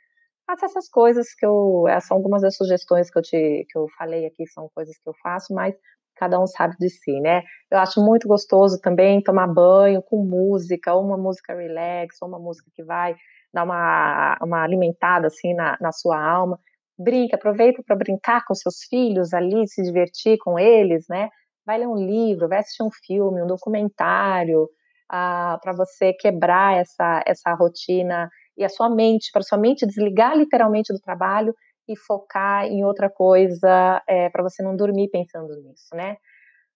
Faça 0.46 0.66
essas 0.66 0.88
coisas 0.88 1.34
que 1.34 1.44
eu, 1.46 1.84
são 2.02 2.16
algumas 2.16 2.42
das 2.42 2.56
sugestões 2.56 3.10
que 3.10 3.18
eu 3.18 3.22
te, 3.22 3.66
que 3.68 3.78
eu 3.78 3.86
falei 3.98 4.26
aqui, 4.26 4.46
são 4.46 4.68
coisas 4.74 4.96
que 4.98 5.08
eu 5.08 5.14
faço, 5.22 5.54
mas 5.54 5.74
cada 6.16 6.40
um 6.40 6.46
sabe 6.46 6.76
de 6.78 6.88
si, 6.88 7.20
né? 7.20 7.42
Eu 7.70 7.78
acho 7.78 8.00
muito 8.00 8.26
gostoso 8.26 8.80
também 8.80 9.22
tomar 9.22 9.46
banho 9.46 10.02
com 10.02 10.24
música, 10.24 10.94
ou 10.94 11.04
uma 11.04 11.16
música 11.16 11.54
relax, 11.54 12.16
ou 12.22 12.28
uma 12.28 12.38
música 12.38 12.70
que 12.74 12.82
vai 12.82 13.14
dar 13.52 13.64
uma, 13.64 14.38
uma 14.42 14.62
alimentada 14.62 15.28
assim 15.28 15.54
na, 15.54 15.76
na 15.80 15.92
sua 15.92 16.18
alma. 16.18 16.58
Brinca, 16.98 17.36
aproveita 17.36 17.82
para 17.86 17.96
brincar 17.96 18.44
com 18.46 18.54
seus 18.54 18.84
filhos 18.88 19.34
ali, 19.34 19.66
se 19.68 19.82
divertir 19.82 20.38
com 20.38 20.58
eles, 20.58 21.04
né? 21.08 21.28
vai 21.66 21.78
ler 21.78 21.88
um 21.88 21.96
livro, 21.96 22.48
vai 22.48 22.60
assistir 22.60 22.84
um 22.84 22.90
filme, 23.04 23.42
um 23.42 23.46
documentário, 23.46 24.68
ah, 25.10 25.58
para 25.60 25.72
você 25.72 26.12
quebrar 26.12 26.76
essa, 26.76 27.22
essa 27.26 27.52
rotina 27.54 28.30
e 28.56 28.64
a 28.64 28.68
sua 28.68 28.88
mente, 28.88 29.30
para 29.32 29.42
sua 29.42 29.58
mente 29.58 29.84
desligar 29.84 30.36
literalmente 30.36 30.92
do 30.92 31.00
trabalho 31.00 31.52
e 31.88 31.96
focar 31.96 32.66
em 32.66 32.84
outra 32.84 33.10
coisa, 33.10 34.02
é, 34.08 34.30
para 34.30 34.42
você 34.42 34.62
não 34.62 34.76
dormir 34.76 35.08
pensando 35.10 35.54
nisso, 35.62 35.94
né? 35.94 36.16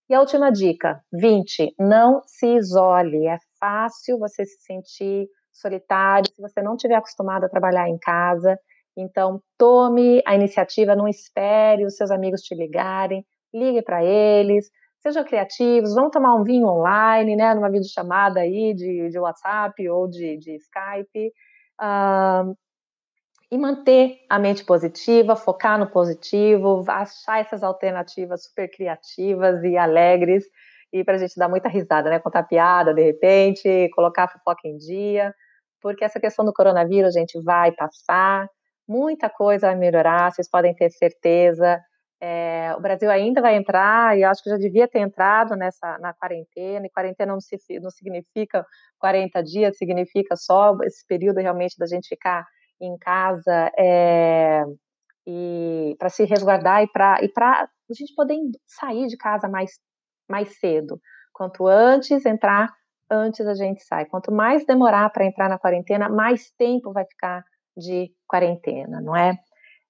E 0.08 0.14
a 0.14 0.20
última 0.20 0.50
dica, 0.50 1.00
20, 1.12 1.74
não 1.78 2.20
se 2.26 2.56
isole. 2.56 3.28
É 3.28 3.38
fácil 3.60 4.18
você 4.18 4.44
se 4.44 4.60
sentir 4.60 5.28
solitário 5.52 6.30
se 6.34 6.40
você 6.40 6.62
não 6.62 6.74
estiver 6.74 6.96
acostumado 6.96 7.44
a 7.44 7.48
trabalhar 7.48 7.88
em 7.88 7.98
casa. 7.98 8.58
Então, 8.96 9.40
tome 9.56 10.22
a 10.26 10.34
iniciativa, 10.34 10.96
não 10.96 11.08
espere 11.08 11.84
os 11.84 11.96
seus 11.96 12.10
amigos 12.10 12.42
te 12.42 12.54
ligarem, 12.54 13.24
ligue 13.52 13.82
para 13.82 14.04
eles, 14.04 14.70
sejam 15.00 15.24
criativos, 15.24 15.94
vamos 15.94 16.10
tomar 16.10 16.34
um 16.34 16.44
vinho 16.44 16.66
online, 16.66 17.34
né, 17.36 17.54
numa 17.54 17.70
videochamada 17.70 18.40
aí 18.40 18.74
de, 18.74 19.08
de 19.08 19.18
WhatsApp 19.18 19.88
ou 19.88 20.08
de, 20.08 20.36
de 20.36 20.56
Skype, 20.56 21.32
uh, 21.80 22.54
e 23.50 23.58
manter 23.58 24.18
a 24.28 24.38
mente 24.38 24.64
positiva, 24.64 25.34
focar 25.34 25.78
no 25.78 25.90
positivo, 25.90 26.84
achar 26.86 27.40
essas 27.40 27.62
alternativas 27.62 28.44
super 28.44 28.70
criativas 28.70 29.64
e 29.64 29.76
alegres, 29.76 30.44
e 30.92 31.04
para 31.04 31.14
a 31.14 31.18
gente 31.18 31.36
dar 31.36 31.48
muita 31.48 31.68
risada, 31.68 32.10
né, 32.10 32.18
contar 32.18 32.42
piada 32.44 32.94
de 32.94 33.02
repente, 33.02 33.88
colocar 33.94 34.24
a 34.24 34.28
fofoca 34.28 34.66
em 34.66 34.76
dia, 34.76 35.34
porque 35.80 36.04
essa 36.04 36.20
questão 36.20 36.44
do 36.44 36.52
coronavírus, 36.52 37.16
a 37.16 37.18
gente, 37.20 37.40
vai 37.42 37.72
passar, 37.72 38.48
muita 38.88 39.30
coisa 39.30 39.68
vai 39.68 39.76
melhorar, 39.76 40.32
vocês 40.32 40.48
podem 40.48 40.74
ter 40.74 40.90
certeza, 40.90 41.80
é, 42.20 42.74
o 42.76 42.80
Brasil 42.80 43.10
ainda 43.10 43.40
vai 43.40 43.56
entrar, 43.56 44.16
e 44.18 44.22
acho 44.24 44.42
que 44.42 44.50
já 44.50 44.58
devia 44.58 44.86
ter 44.86 44.98
entrado 44.98 45.56
nessa 45.56 45.98
na 45.98 46.12
quarentena, 46.12 46.86
e 46.86 46.90
quarentena 46.90 47.32
não, 47.32 47.40
se, 47.40 47.56
não 47.80 47.90
significa 47.90 48.66
40 48.98 49.42
dias, 49.42 49.78
significa 49.78 50.36
só 50.36 50.76
esse 50.82 51.06
período 51.06 51.38
realmente 51.40 51.78
da 51.78 51.86
gente 51.86 52.08
ficar 52.08 52.44
em 52.80 52.96
casa 52.98 53.70
é, 53.78 54.64
e 55.26 55.96
para 55.98 56.08
se 56.10 56.24
resguardar 56.24 56.82
e 56.82 56.88
para 56.88 57.18
e 57.22 57.30
a 57.92 57.94
gente 57.94 58.14
poder 58.14 58.38
sair 58.66 59.06
de 59.06 59.16
casa 59.16 59.48
mais, 59.48 59.72
mais 60.30 60.58
cedo. 60.58 61.00
Quanto 61.32 61.66
antes 61.66 62.24
entrar, 62.24 62.72
antes 63.10 63.46
a 63.46 63.54
gente 63.54 63.82
sai. 63.82 64.06
Quanto 64.06 64.32
mais 64.32 64.64
demorar 64.64 65.10
para 65.10 65.24
entrar 65.24 65.48
na 65.48 65.58
quarentena, 65.58 66.08
mais 66.08 66.50
tempo 66.52 66.92
vai 66.92 67.04
ficar 67.04 67.44
de 67.76 68.10
quarentena, 68.26 69.00
não 69.00 69.16
é? 69.16 69.38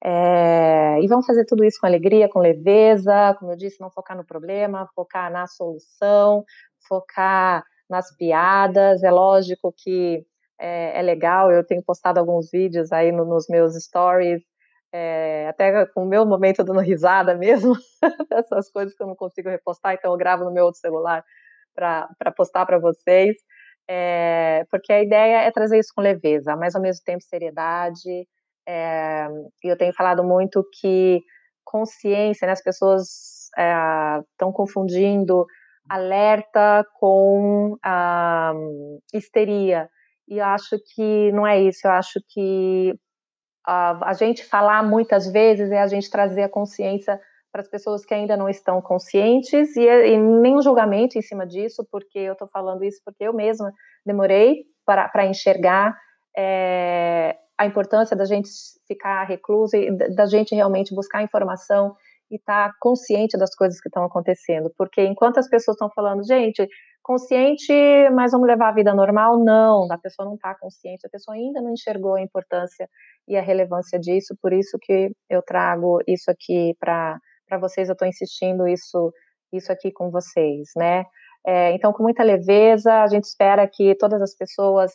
É, 0.03 0.98
e 1.03 1.07
vamos 1.07 1.26
fazer 1.26 1.44
tudo 1.44 1.62
isso 1.62 1.79
com 1.79 1.87
alegria, 1.87 2.29
com 2.29 2.38
leveza, 2.38 3.35
como 3.38 3.53
eu 3.53 3.57
disse, 3.57 3.81
não 3.81 3.90
focar 3.90 4.16
no 4.16 4.24
problema, 4.24 4.88
focar 4.94 5.31
na 5.31 5.46
solução, 5.46 6.44
focar 6.88 7.62
nas 7.88 8.14
piadas. 8.16 9.03
É 9.03 9.11
lógico 9.11 9.74
que 9.76 10.24
é, 10.59 10.98
é 10.98 11.03
legal, 11.03 11.50
eu 11.53 11.64
tenho 11.66 11.83
postado 11.83 12.18
alguns 12.18 12.50
vídeos 12.50 12.92
aí 12.92 13.12
no, 13.12 13.24
nos 13.24 13.46
meus 13.48 13.74
stories 13.74 14.42
é, 14.92 15.46
até 15.48 15.87
com 15.87 16.03
o 16.03 16.09
meu 16.09 16.26
momento 16.26 16.64
dando 16.64 16.81
risada 16.81 17.35
mesmo, 17.35 17.74
dessas 18.29 18.70
coisas 18.70 18.94
que 18.94 19.03
eu 19.03 19.07
não 19.07 19.16
consigo 19.16 19.48
repostar, 19.48 19.94
então 19.94 20.12
eu 20.12 20.18
gravo 20.18 20.44
no 20.44 20.53
meu 20.53 20.64
outro 20.64 20.81
celular 20.81 21.24
para 21.74 22.33
postar 22.37 22.66
para 22.66 22.79
vocês, 22.79 23.37
é, 23.88 24.64
porque 24.70 24.92
a 24.92 25.03
ideia 25.03 25.42
é 25.42 25.50
trazer 25.50 25.79
isso 25.79 25.92
com 25.94 26.00
leveza, 26.00 26.57
mas 26.57 26.74
ao 26.74 26.83
mesmo 26.83 27.05
tempo 27.05 27.22
seriedade, 27.22 28.26
é, 28.68 29.26
eu 29.64 29.76
tenho 29.76 29.92
falado 29.94 30.22
muito 30.24 30.64
que 30.81 31.22
consciência, 31.64 32.46
né, 32.46 32.53
as 32.53 32.62
pessoas 32.62 33.48
estão 33.48 34.50
é, 34.50 34.53
confundindo 34.53 35.46
alerta 35.88 36.85
com 36.94 37.76
a 37.85 38.53
histeria, 39.12 39.88
e 40.29 40.38
eu 40.38 40.44
acho 40.44 40.76
que 40.94 41.33
não 41.33 41.46
é 41.46 41.61
isso, 41.61 41.87
eu 41.87 41.90
acho 41.90 42.20
que 42.29 42.94
a, 43.66 44.12
gente 44.14 44.44
falar 44.44 44.83
muitas 44.83 45.31
vezes 45.31 45.70
é 45.70 45.81
a 45.81 45.87
gente 45.87 46.11
trazer 46.11 46.42
a 46.42 46.49
consciência 46.49 47.20
para 47.53 47.62
as 47.62 47.68
pessoas 47.68 48.05
que 48.05 48.14
ainda 48.14 48.37
não 48.37 48.49
estão 48.49 48.81
conscientes 48.81 49.77
e, 49.77 49.83
e 49.83 50.16
nenhum 50.16 50.62
julgamento 50.62 51.18
em 51.18 51.23
cima 51.23 51.46
disso, 51.46 51.87
porque 51.90 52.18
eu 52.18 52.33
estou 52.33 52.49
falando 52.49 52.85
isso 52.85 53.01
porque 53.05 53.25
eu 53.25 53.33
mesma 53.33 53.73
demorei 54.07 54.64
para 54.85 55.27
enxergar 55.27 55.96
é, 56.37 57.37
a 57.59 57.66
importância 57.66 58.16
da 58.16 58.25
gente 58.25 58.49
ficar 58.87 59.25
reclusa 59.25 59.77
e 59.77 59.90
da 60.14 60.27
gente 60.27 60.55
realmente 60.55 60.94
buscar 60.94 61.23
informação 61.23 61.94
e 62.31 62.37
estar 62.37 62.68
tá 62.68 62.75
consciente 62.81 63.37
das 63.37 63.55
coisas 63.55 63.81
que 63.81 63.88
estão 63.88 64.05
acontecendo, 64.05 64.73
porque 64.79 65.03
enquanto 65.05 65.38
as 65.38 65.49
pessoas 65.49 65.75
estão 65.75 65.90
falando, 65.90 66.25
gente, 66.25 66.66
consciente, 67.03 67.73
mas 68.15 68.33
vamos 68.33 68.47
levar 68.47 68.69
a 68.69 68.75
vida 68.75 68.95
normal, 68.95 69.39
não, 69.43 69.91
a 69.91 69.99
pessoa 69.99 70.27
não 70.27 70.35
está 70.35 70.55
consciente, 70.55 71.07
a 71.07 71.11
pessoa 71.11 71.37
ainda 71.37 71.61
não 71.61 71.73
enxergou 71.73 72.15
a 72.15 72.23
importância 72.23 72.89
e 73.27 73.37
a 73.37 73.43
relevância 73.43 73.99
disso, 73.99 74.37
por 74.41 74.53
isso 74.53 74.79
que 74.81 75.11
eu 75.29 75.43
trago 75.43 75.99
isso 76.07 76.31
aqui 76.31 76.75
para 76.79 77.19
vocês, 77.61 77.89
eu 77.89 77.95
estou 77.95 78.09
insistindo 78.09 78.67
isso, 78.67 79.13
isso 79.53 79.73
aqui 79.73 79.91
com 79.91 80.11
vocês, 80.11 80.69
né? 80.77 81.05
É, 81.47 81.73
então, 81.73 81.93
com 81.93 82.03
muita 82.03 82.23
leveza, 82.23 83.03
a 83.03 83.07
gente 83.07 83.25
espera 83.25 83.67
que 83.67 83.95
todas 83.95 84.21
as 84.21 84.37
pessoas 84.37 84.93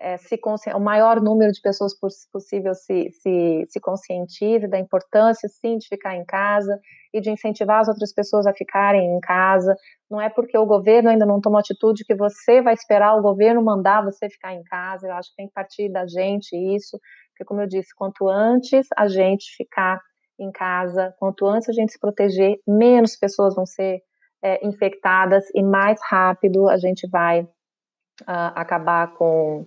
é, 0.00 0.16
se 0.18 0.38
o 0.74 0.80
maior 0.80 1.20
número 1.20 1.50
de 1.52 1.60
pessoas 1.60 1.92
possível 2.30 2.74
se, 2.74 3.10
se, 3.10 3.64
se 3.68 3.80
conscientize 3.80 4.68
da 4.68 4.78
importância, 4.78 5.48
sim, 5.48 5.78
de 5.78 5.88
ficar 5.88 6.14
em 6.14 6.24
casa 6.24 6.78
e 7.14 7.20
de 7.20 7.30
incentivar 7.30 7.80
as 7.80 7.88
outras 7.88 8.12
pessoas 8.12 8.46
a 8.46 8.52
ficarem 8.52 9.16
em 9.16 9.20
casa. 9.20 9.74
Não 10.10 10.20
é 10.20 10.28
porque 10.28 10.56
o 10.56 10.66
governo 10.66 11.08
ainda 11.08 11.24
não 11.24 11.40
tomou 11.40 11.58
atitude 11.58 12.04
que 12.04 12.14
você 12.14 12.60
vai 12.60 12.74
esperar 12.74 13.16
o 13.16 13.22
governo 13.22 13.62
mandar 13.62 14.04
você 14.04 14.28
ficar 14.28 14.52
em 14.52 14.62
casa. 14.64 15.06
Eu 15.06 15.14
acho 15.14 15.30
que 15.30 15.36
tem 15.36 15.46
que 15.46 15.54
partir 15.54 15.90
da 15.90 16.06
gente 16.06 16.54
isso, 16.74 16.98
porque, 17.30 17.44
como 17.44 17.62
eu 17.62 17.66
disse, 17.66 17.94
quanto 17.96 18.28
antes 18.28 18.86
a 18.96 19.08
gente 19.08 19.56
ficar 19.56 20.00
em 20.38 20.52
casa, 20.52 21.14
quanto 21.18 21.46
antes 21.46 21.68
a 21.70 21.72
gente 21.72 21.92
se 21.92 21.98
proteger, 21.98 22.58
menos 22.66 23.16
pessoas 23.16 23.54
vão 23.54 23.64
ser 23.64 24.02
é, 24.42 24.66
infectadas 24.66 25.44
e 25.54 25.62
mais 25.62 25.98
rápido 26.10 26.68
a 26.68 26.76
gente 26.76 27.08
vai 27.08 27.42
uh, 27.42 28.52
acabar 28.54 29.14
com 29.14 29.66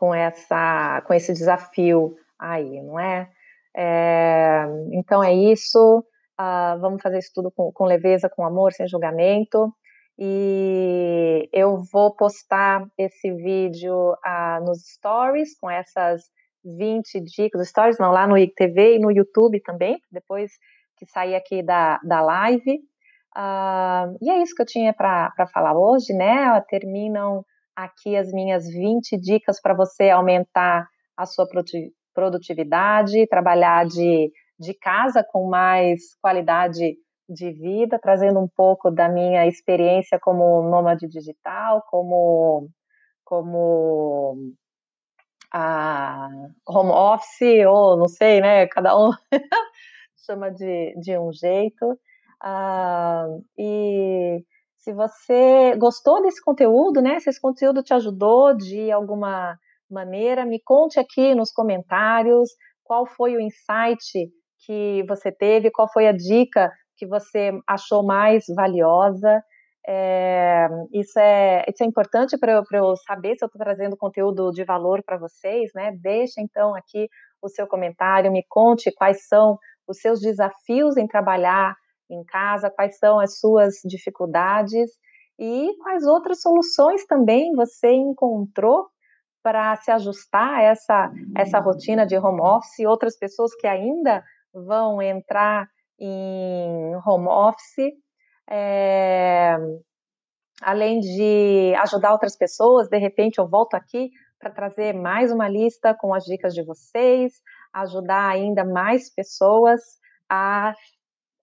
com 0.00 0.14
essa 0.14 1.02
com 1.06 1.12
esse 1.12 1.30
desafio 1.34 2.16
aí, 2.38 2.80
não 2.80 2.98
é? 2.98 3.28
é 3.76 4.64
então 4.92 5.22
é 5.22 5.34
isso. 5.34 6.02
Uh, 6.40 6.80
vamos 6.80 7.02
fazer 7.02 7.18
isso 7.18 7.32
tudo 7.34 7.50
com, 7.50 7.70
com 7.70 7.84
leveza, 7.84 8.30
com 8.30 8.42
amor, 8.42 8.72
sem 8.72 8.88
julgamento. 8.88 9.70
E 10.18 11.48
eu 11.52 11.82
vou 11.92 12.16
postar 12.16 12.86
esse 12.96 13.30
vídeo 13.30 14.12
uh, 14.12 14.64
nos 14.64 14.78
stories 14.86 15.58
com 15.60 15.70
essas 15.70 16.22
20 16.64 17.20
dicas, 17.20 17.68
stories 17.68 17.98
não, 17.98 18.10
lá 18.10 18.26
no 18.26 18.38
IGTV 18.38 18.96
e 18.96 18.98
no 18.98 19.10
YouTube 19.10 19.60
também, 19.60 20.00
depois 20.10 20.50
que 20.96 21.04
sair 21.06 21.34
aqui 21.34 21.62
da, 21.62 21.98
da 22.02 22.22
live. 22.22 22.80
Uh, 23.36 24.16
e 24.22 24.30
é 24.30 24.42
isso 24.42 24.54
que 24.54 24.62
eu 24.62 24.66
tinha 24.66 24.94
para 24.94 25.46
falar 25.52 25.78
hoje, 25.78 26.14
né? 26.14 26.58
Terminam 26.68 27.44
aqui 27.84 28.16
as 28.16 28.32
minhas 28.32 28.66
20 28.66 29.16
dicas 29.18 29.60
para 29.60 29.74
você 29.74 30.10
aumentar 30.10 30.88
a 31.16 31.26
sua 31.26 31.46
produtividade, 32.14 33.26
trabalhar 33.26 33.86
de, 33.86 34.30
de 34.58 34.74
casa 34.74 35.24
com 35.24 35.48
mais 35.48 36.14
qualidade 36.20 36.96
de 37.28 37.52
vida, 37.52 37.98
trazendo 37.98 38.40
um 38.40 38.48
pouco 38.48 38.90
da 38.90 39.08
minha 39.08 39.46
experiência 39.46 40.18
como 40.18 40.62
nômade 40.68 41.06
digital, 41.06 41.82
como, 41.88 42.68
como 43.24 44.52
a 45.52 46.28
home 46.66 46.90
office, 46.90 47.66
ou 47.66 47.96
não 47.96 48.08
sei, 48.08 48.40
né? 48.40 48.66
Cada 48.66 48.96
um 48.98 49.10
chama 50.26 50.50
de, 50.50 50.94
de 51.00 51.16
um 51.18 51.32
jeito. 51.32 51.98
Ah, 52.42 53.26
e 53.56 54.44
se 54.80 54.92
você 54.92 55.76
gostou 55.76 56.22
desse 56.22 56.42
conteúdo, 56.42 57.02
né? 57.02 57.20
Se 57.20 57.28
esse 57.28 57.40
conteúdo 57.40 57.82
te 57.82 57.92
ajudou 57.92 58.56
de 58.56 58.90
alguma 58.90 59.56
maneira, 59.90 60.46
me 60.46 60.60
conte 60.62 60.98
aqui 60.98 61.34
nos 61.34 61.52
comentários 61.52 62.50
qual 62.82 63.06
foi 63.06 63.36
o 63.36 63.40
insight 63.40 64.30
que 64.64 65.04
você 65.06 65.30
teve, 65.30 65.70
qual 65.70 65.90
foi 65.92 66.08
a 66.08 66.12
dica 66.12 66.70
que 66.96 67.06
você 67.06 67.52
achou 67.66 68.04
mais 68.04 68.44
valiosa. 68.54 69.42
É, 69.86 70.68
isso, 70.92 71.18
é, 71.18 71.64
isso 71.68 71.82
é 71.82 71.86
importante 71.86 72.38
para 72.38 72.52
eu, 72.52 72.62
eu, 72.72 72.96
saber 73.06 73.36
se 73.36 73.44
eu 73.44 73.46
estou 73.46 73.58
trazendo 73.58 73.96
conteúdo 73.96 74.50
de 74.50 74.64
valor 74.64 75.02
para 75.04 75.18
vocês, 75.18 75.70
né? 75.74 75.92
Deixa 76.00 76.40
então 76.40 76.74
aqui 76.74 77.08
o 77.42 77.48
seu 77.48 77.66
comentário, 77.66 78.32
me 78.32 78.44
conte 78.48 78.92
quais 78.92 79.26
são 79.26 79.58
os 79.86 79.98
seus 79.98 80.20
desafios 80.20 80.96
em 80.96 81.06
trabalhar 81.06 81.74
em 82.10 82.24
casa, 82.24 82.70
quais 82.70 82.98
são 82.98 83.18
as 83.20 83.38
suas 83.38 83.76
dificuldades 83.84 84.90
e 85.38 85.74
quais 85.82 86.04
outras 86.06 86.42
soluções 86.42 87.06
também 87.06 87.54
você 87.54 87.90
encontrou 87.92 88.88
para 89.42 89.74
se 89.76 89.90
ajustar 89.90 90.58
a 90.58 90.62
essa, 90.62 91.10
essa 91.34 91.58
rotina 91.60 92.06
de 92.06 92.16
home 92.18 92.42
office, 92.42 92.86
outras 92.86 93.16
pessoas 93.16 93.54
que 93.54 93.66
ainda 93.66 94.22
vão 94.52 95.00
entrar 95.00 95.66
em 95.98 96.94
home 97.06 97.28
office, 97.28 97.94
é, 98.50 99.56
além 100.60 101.00
de 101.00 101.74
ajudar 101.78 102.12
outras 102.12 102.36
pessoas, 102.36 102.88
de 102.88 102.98
repente 102.98 103.38
eu 103.38 103.48
volto 103.48 103.74
aqui 103.74 104.10
para 104.38 104.50
trazer 104.50 104.94
mais 104.94 105.30
uma 105.30 105.48
lista 105.48 105.94
com 105.94 106.12
as 106.14 106.24
dicas 106.24 106.54
de 106.54 106.62
vocês, 106.62 107.34
ajudar 107.72 108.28
ainda 108.28 108.64
mais 108.64 109.12
pessoas 109.14 109.80
a 110.28 110.74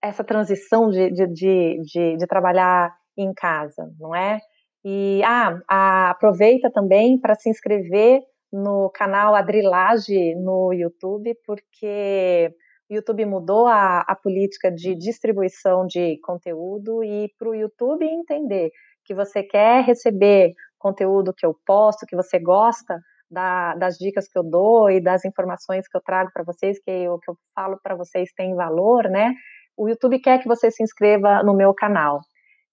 essa 0.02 0.24
transição 0.24 0.88
de, 0.90 1.10
de, 1.10 1.26
de, 1.26 1.82
de, 1.82 2.16
de 2.16 2.26
trabalhar 2.26 2.94
em 3.16 3.32
casa, 3.34 3.90
não 3.98 4.14
é? 4.14 4.38
E 4.84 5.20
ah, 5.24 6.10
aproveita 6.10 6.70
também 6.70 7.20
para 7.20 7.34
se 7.34 7.50
inscrever 7.50 8.20
no 8.52 8.90
canal 8.90 9.34
Adrilage 9.34 10.34
no 10.36 10.72
YouTube, 10.72 11.34
porque 11.44 12.50
o 12.90 12.94
YouTube 12.94 13.26
mudou 13.26 13.66
a, 13.66 14.00
a 14.00 14.16
política 14.16 14.70
de 14.70 14.94
distribuição 14.94 15.86
de 15.86 16.18
conteúdo 16.22 17.02
e 17.04 17.28
para 17.38 17.50
o 17.50 17.54
YouTube 17.54 18.06
entender 18.06 18.70
que 19.04 19.14
você 19.14 19.42
quer 19.42 19.84
receber 19.84 20.52
conteúdo 20.78 21.34
que 21.36 21.44
eu 21.44 21.54
posto, 21.66 22.06
que 22.06 22.16
você 22.16 22.38
gosta 22.38 22.98
da, 23.30 23.74
das 23.74 23.96
dicas 23.96 24.28
que 24.28 24.38
eu 24.38 24.42
dou 24.42 24.90
e 24.90 25.02
das 25.02 25.24
informações 25.24 25.86
que 25.88 25.96
eu 25.96 26.00
trago 26.00 26.30
para 26.32 26.44
vocês, 26.44 26.78
que 26.82 27.08
o 27.08 27.18
que 27.18 27.30
eu 27.30 27.36
falo 27.54 27.78
para 27.82 27.94
vocês 27.94 28.32
tem 28.34 28.54
valor, 28.54 29.04
né? 29.10 29.34
O 29.78 29.88
YouTube 29.88 30.18
quer 30.18 30.40
que 30.40 30.48
você 30.48 30.70
se 30.70 30.82
inscreva 30.82 31.42
no 31.44 31.54
meu 31.54 31.72
canal 31.72 32.20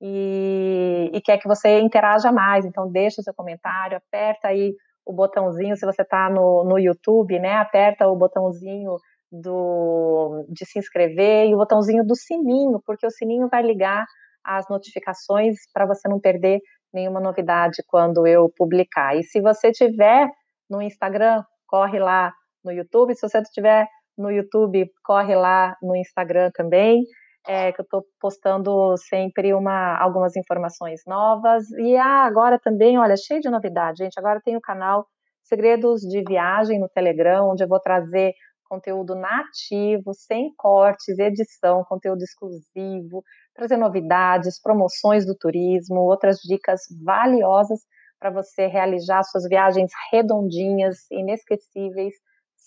e, 0.02 1.12
e 1.14 1.22
quer 1.22 1.38
que 1.38 1.48
você 1.48 1.80
interaja 1.80 2.32
mais. 2.32 2.66
Então, 2.66 2.92
deixa 2.92 3.22
o 3.22 3.24
seu 3.24 3.34
comentário, 3.34 3.98
aperta 3.98 4.48
aí 4.48 4.74
o 5.06 5.14
botãozinho, 5.14 5.78
se 5.78 5.86
você 5.86 6.02
está 6.02 6.30
no, 6.30 6.64
no 6.64 6.80
YouTube, 6.80 7.40
né? 7.40 7.54
Aperta 7.54 8.08
o 8.08 8.16
botãozinho 8.16 8.96
do, 9.32 10.46
de 10.50 10.66
se 10.66 10.80
inscrever 10.80 11.48
e 11.48 11.54
o 11.54 11.58
botãozinho 11.58 12.04
do 12.04 12.16
sininho, 12.16 12.82
porque 12.84 13.06
o 13.06 13.12
sininho 13.12 13.48
vai 13.48 13.62
ligar 13.62 14.04
as 14.44 14.68
notificações 14.68 15.58
para 15.72 15.86
você 15.86 16.10
não 16.10 16.20
perder 16.20 16.60
nenhuma 16.92 17.20
novidade 17.20 17.84
quando 17.88 18.26
eu 18.26 18.50
publicar. 18.58 19.16
E 19.16 19.24
se 19.24 19.40
você 19.42 19.72
tiver 19.72 20.28
no 20.68 20.82
Instagram, 20.82 21.44
corre 21.68 22.00
lá 22.00 22.34
no 22.64 22.72
YouTube. 22.72 23.14
Se 23.16 23.28
você 23.28 23.42
tiver 23.44 23.88
no 24.18 24.32
YouTube, 24.32 24.90
corre 25.04 25.36
lá 25.36 25.76
no 25.82 25.96
Instagram 25.96 26.52
também, 26.54 27.04
é, 27.48 27.72
que 27.72 27.82
eu 27.82 27.84
estou 27.84 28.04
postando 28.20 28.96
sempre 28.98 29.54
uma, 29.54 29.98
algumas 29.98 30.36
informações 30.36 31.02
novas. 31.06 31.70
E 31.72 31.96
ah, 31.96 32.26
agora 32.26 32.60
também, 32.60 32.98
olha, 32.98 33.16
cheio 33.18 33.42
de 33.42 33.50
novidade, 33.50 34.04
gente. 34.04 34.18
Agora 34.18 34.42
tem 34.44 34.58
o 34.58 34.62
canal 34.62 35.06
Segredos 35.44 36.02
de 36.02 36.24
Viagem 36.28 36.80
no 36.80 36.90
Telegram, 36.90 37.50
onde 37.50 37.64
eu 37.64 37.68
vou 37.68 37.80
trazer 37.80 38.34
conteúdo 38.68 39.14
nativo, 39.16 40.12
sem 40.14 40.52
cortes, 40.58 41.20
edição, 41.20 41.84
conteúdo 41.88 42.24
exclusivo, 42.24 43.24
trazer 43.54 43.78
novidades, 43.78 44.60
promoções 44.60 45.26
do 45.26 45.36
turismo, 45.36 46.00
outras 46.00 46.38
dicas 46.40 46.82
valiosas 47.04 47.80
para 48.20 48.32
você 48.32 48.66
realizar 48.66 49.24
suas 49.24 49.48
viagens 49.48 49.92
redondinhas, 50.12 50.98
inesquecíveis, 51.12 52.16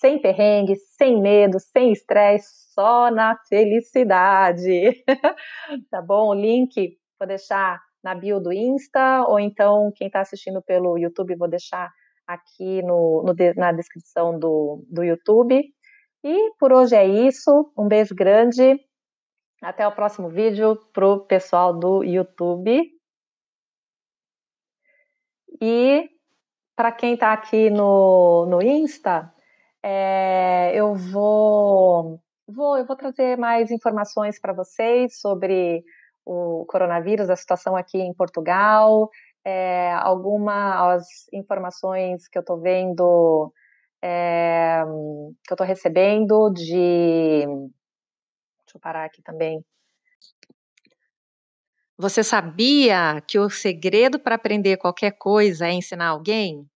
sem 0.01 0.21
perrengue, 0.21 0.77
sem 0.77 1.21
medo, 1.21 1.59
sem 1.59 1.93
estresse, 1.93 2.73
só 2.73 3.11
na 3.11 3.37
felicidade. 3.49 5.05
tá 5.91 6.01
bom? 6.01 6.29
O 6.29 6.35
link 6.35 6.97
vou 7.19 7.27
deixar 7.27 7.81
na 8.03 8.15
bio 8.15 8.39
do 8.41 8.53
Insta, 8.53 9.25
ou 9.27 9.41
então 9.41 9.93
quem 9.97 10.07
está 10.07 10.21
assistindo 10.21 10.63
pelo 10.63 10.97
YouTube, 10.97 11.37
vou 11.37 11.49
deixar 11.49 11.91
aqui 12.27 12.81
no, 12.83 13.25
no, 13.25 13.35
na 13.57 13.73
descrição 13.73 14.39
do, 14.39 14.85
do 14.89 15.03
YouTube. 15.03 15.65
E 16.23 16.51
por 16.59 16.73
hoje 16.73 16.95
é 16.95 17.07
isso. 17.07 17.73
Um 17.77 17.89
beijo 17.89 18.15
grande. 18.15 18.79
Até 19.61 19.87
o 19.87 19.93
próximo 19.93 20.29
vídeo 20.29 20.77
para 20.93 21.07
o 21.07 21.21
pessoal 21.21 21.77
do 21.77 22.05
YouTube. 22.05 22.89
E 25.61 26.09
para 26.77 26.93
quem 26.93 27.15
está 27.15 27.33
aqui 27.33 27.69
no, 27.71 28.47
no 28.47 28.63
Insta, 28.63 29.35
é, 29.83 30.73
eu 30.75 30.95
vou, 30.95 32.21
vou, 32.47 32.79
eu 32.79 32.85
vou 32.85 32.97
trazer 32.97 33.37
mais 33.37 33.71
informações 33.71 34.41
para 34.41 34.53
vocês 34.53 35.21
sobre 35.21 35.85
o 36.25 36.67
coronavírus, 36.67 37.31
a 37.31 37.37
situação 37.37 37.77
aqui 37.77 37.99
em 37.99 38.13
Portugal, 38.13 39.09
é, 39.45 39.93
algumas 39.95 41.07
informações 41.33 42.29
que 42.29 42.37
eu 42.37 42.41
estou 42.41 42.61
vendo, 42.61 43.53
é, 44.03 44.83
que 45.47 45.53
eu 45.53 45.55
estou 45.55 45.67
recebendo 45.67 46.51
de. 46.51 47.47
Deixa 47.47 48.77
eu 48.77 48.81
parar 48.81 49.05
aqui 49.05 49.23
também. 49.23 49.65
Você 51.97 52.23
sabia 52.23 53.21
que 53.27 53.39
o 53.39 53.51
segredo 53.51 54.21
para 54.21 54.37
aprender 54.37 54.77
qualquer 54.77 55.13
coisa 55.13 55.67
é 55.67 55.73
ensinar 55.73 56.09
alguém? 56.09 56.69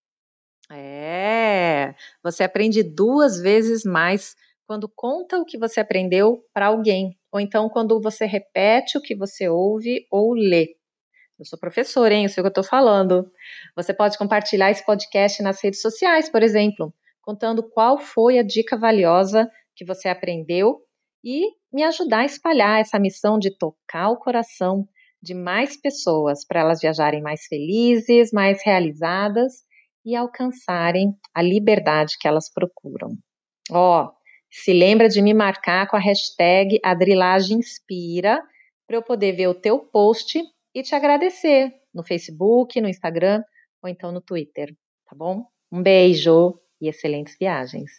É, 0.75 1.95
você 2.23 2.43
aprende 2.43 2.83
duas 2.83 3.41
vezes 3.41 3.85
mais 3.85 4.35
quando 4.67 4.89
conta 4.89 5.39
o 5.39 5.45
que 5.45 5.59
você 5.59 5.81
aprendeu 5.81 6.45
para 6.55 6.67
alguém, 6.67 7.19
ou 7.31 7.39
então 7.39 7.69
quando 7.69 8.01
você 8.01 8.25
repete 8.25 8.97
o 8.97 9.03
que 9.03 9.15
você 9.15 9.49
ouve 9.49 10.07
ou 10.11 10.33
lê. 10.33 10.77
Eu 11.39 11.45
sou 11.45 11.59
professora, 11.59 12.15
hein? 12.15 12.25
Eu 12.25 12.29
sei 12.29 12.41
o 12.41 12.45
que 12.45 12.47
eu 12.47 12.63
estou 12.63 12.65
falando. 12.65 13.31
Você 13.77 13.93
pode 13.93 14.17
compartilhar 14.17 14.71
esse 14.71 14.85
podcast 14.85 15.43
nas 15.43 15.63
redes 15.63 15.81
sociais, 15.81 16.31
por 16.31 16.43
exemplo, 16.43 16.95
contando 17.21 17.63
qual 17.63 17.99
foi 17.99 18.39
a 18.39 18.43
dica 18.43 18.77
valiosa 18.77 19.51
que 19.75 19.85
você 19.85 20.09
aprendeu 20.09 20.81
e 21.25 21.51
me 21.73 21.83
ajudar 21.83 22.21
a 22.21 22.25
espalhar 22.25 22.81
essa 22.81 22.99
missão 22.99 23.39
de 23.39 23.57
tocar 23.57 24.11
o 24.11 24.19
coração 24.19 24.87
de 25.21 25.35
mais 25.35 25.77
pessoas 25.77 26.47
para 26.47 26.61
elas 26.61 26.81
viajarem 26.81 27.23
mais 27.23 27.45
felizes, 27.47 28.33
mais 28.33 28.63
realizadas 28.65 29.65
e 30.05 30.17
alcançarem 30.17 31.15
a 31.35 31.43
liberdade 31.43 32.17
que 32.19 32.27
elas 32.27 32.51
procuram. 32.53 33.17
Ó, 33.71 34.05
oh, 34.05 34.13
se 34.51 34.73
lembra 34.73 35.09
de 35.09 35.23
me 35.23 35.33
marcar 35.33 35.89
com 35.89 35.97
a 35.97 36.01
hashtag 36.01 36.79
AdrilagemInspira 36.85 38.43
para 38.87 38.97
eu 38.97 39.03
poder 39.03 39.33
ver 39.33 39.49
o 39.49 39.55
teu 39.55 39.79
post 39.79 40.43
e 40.75 40.83
te 40.83 40.95
agradecer 40.95 41.73
no 41.95 42.05
Facebook, 42.05 42.81
no 42.81 42.89
Instagram 42.89 43.43
ou 43.83 43.89
então 43.89 44.13
no 44.13 44.21
Twitter, 44.21 44.75
tá 45.09 45.17
bom? 45.17 45.45
Um 45.71 45.83
beijo 45.83 46.59
e 46.81 46.89
excelentes 46.89 47.37
viagens! 47.39 47.91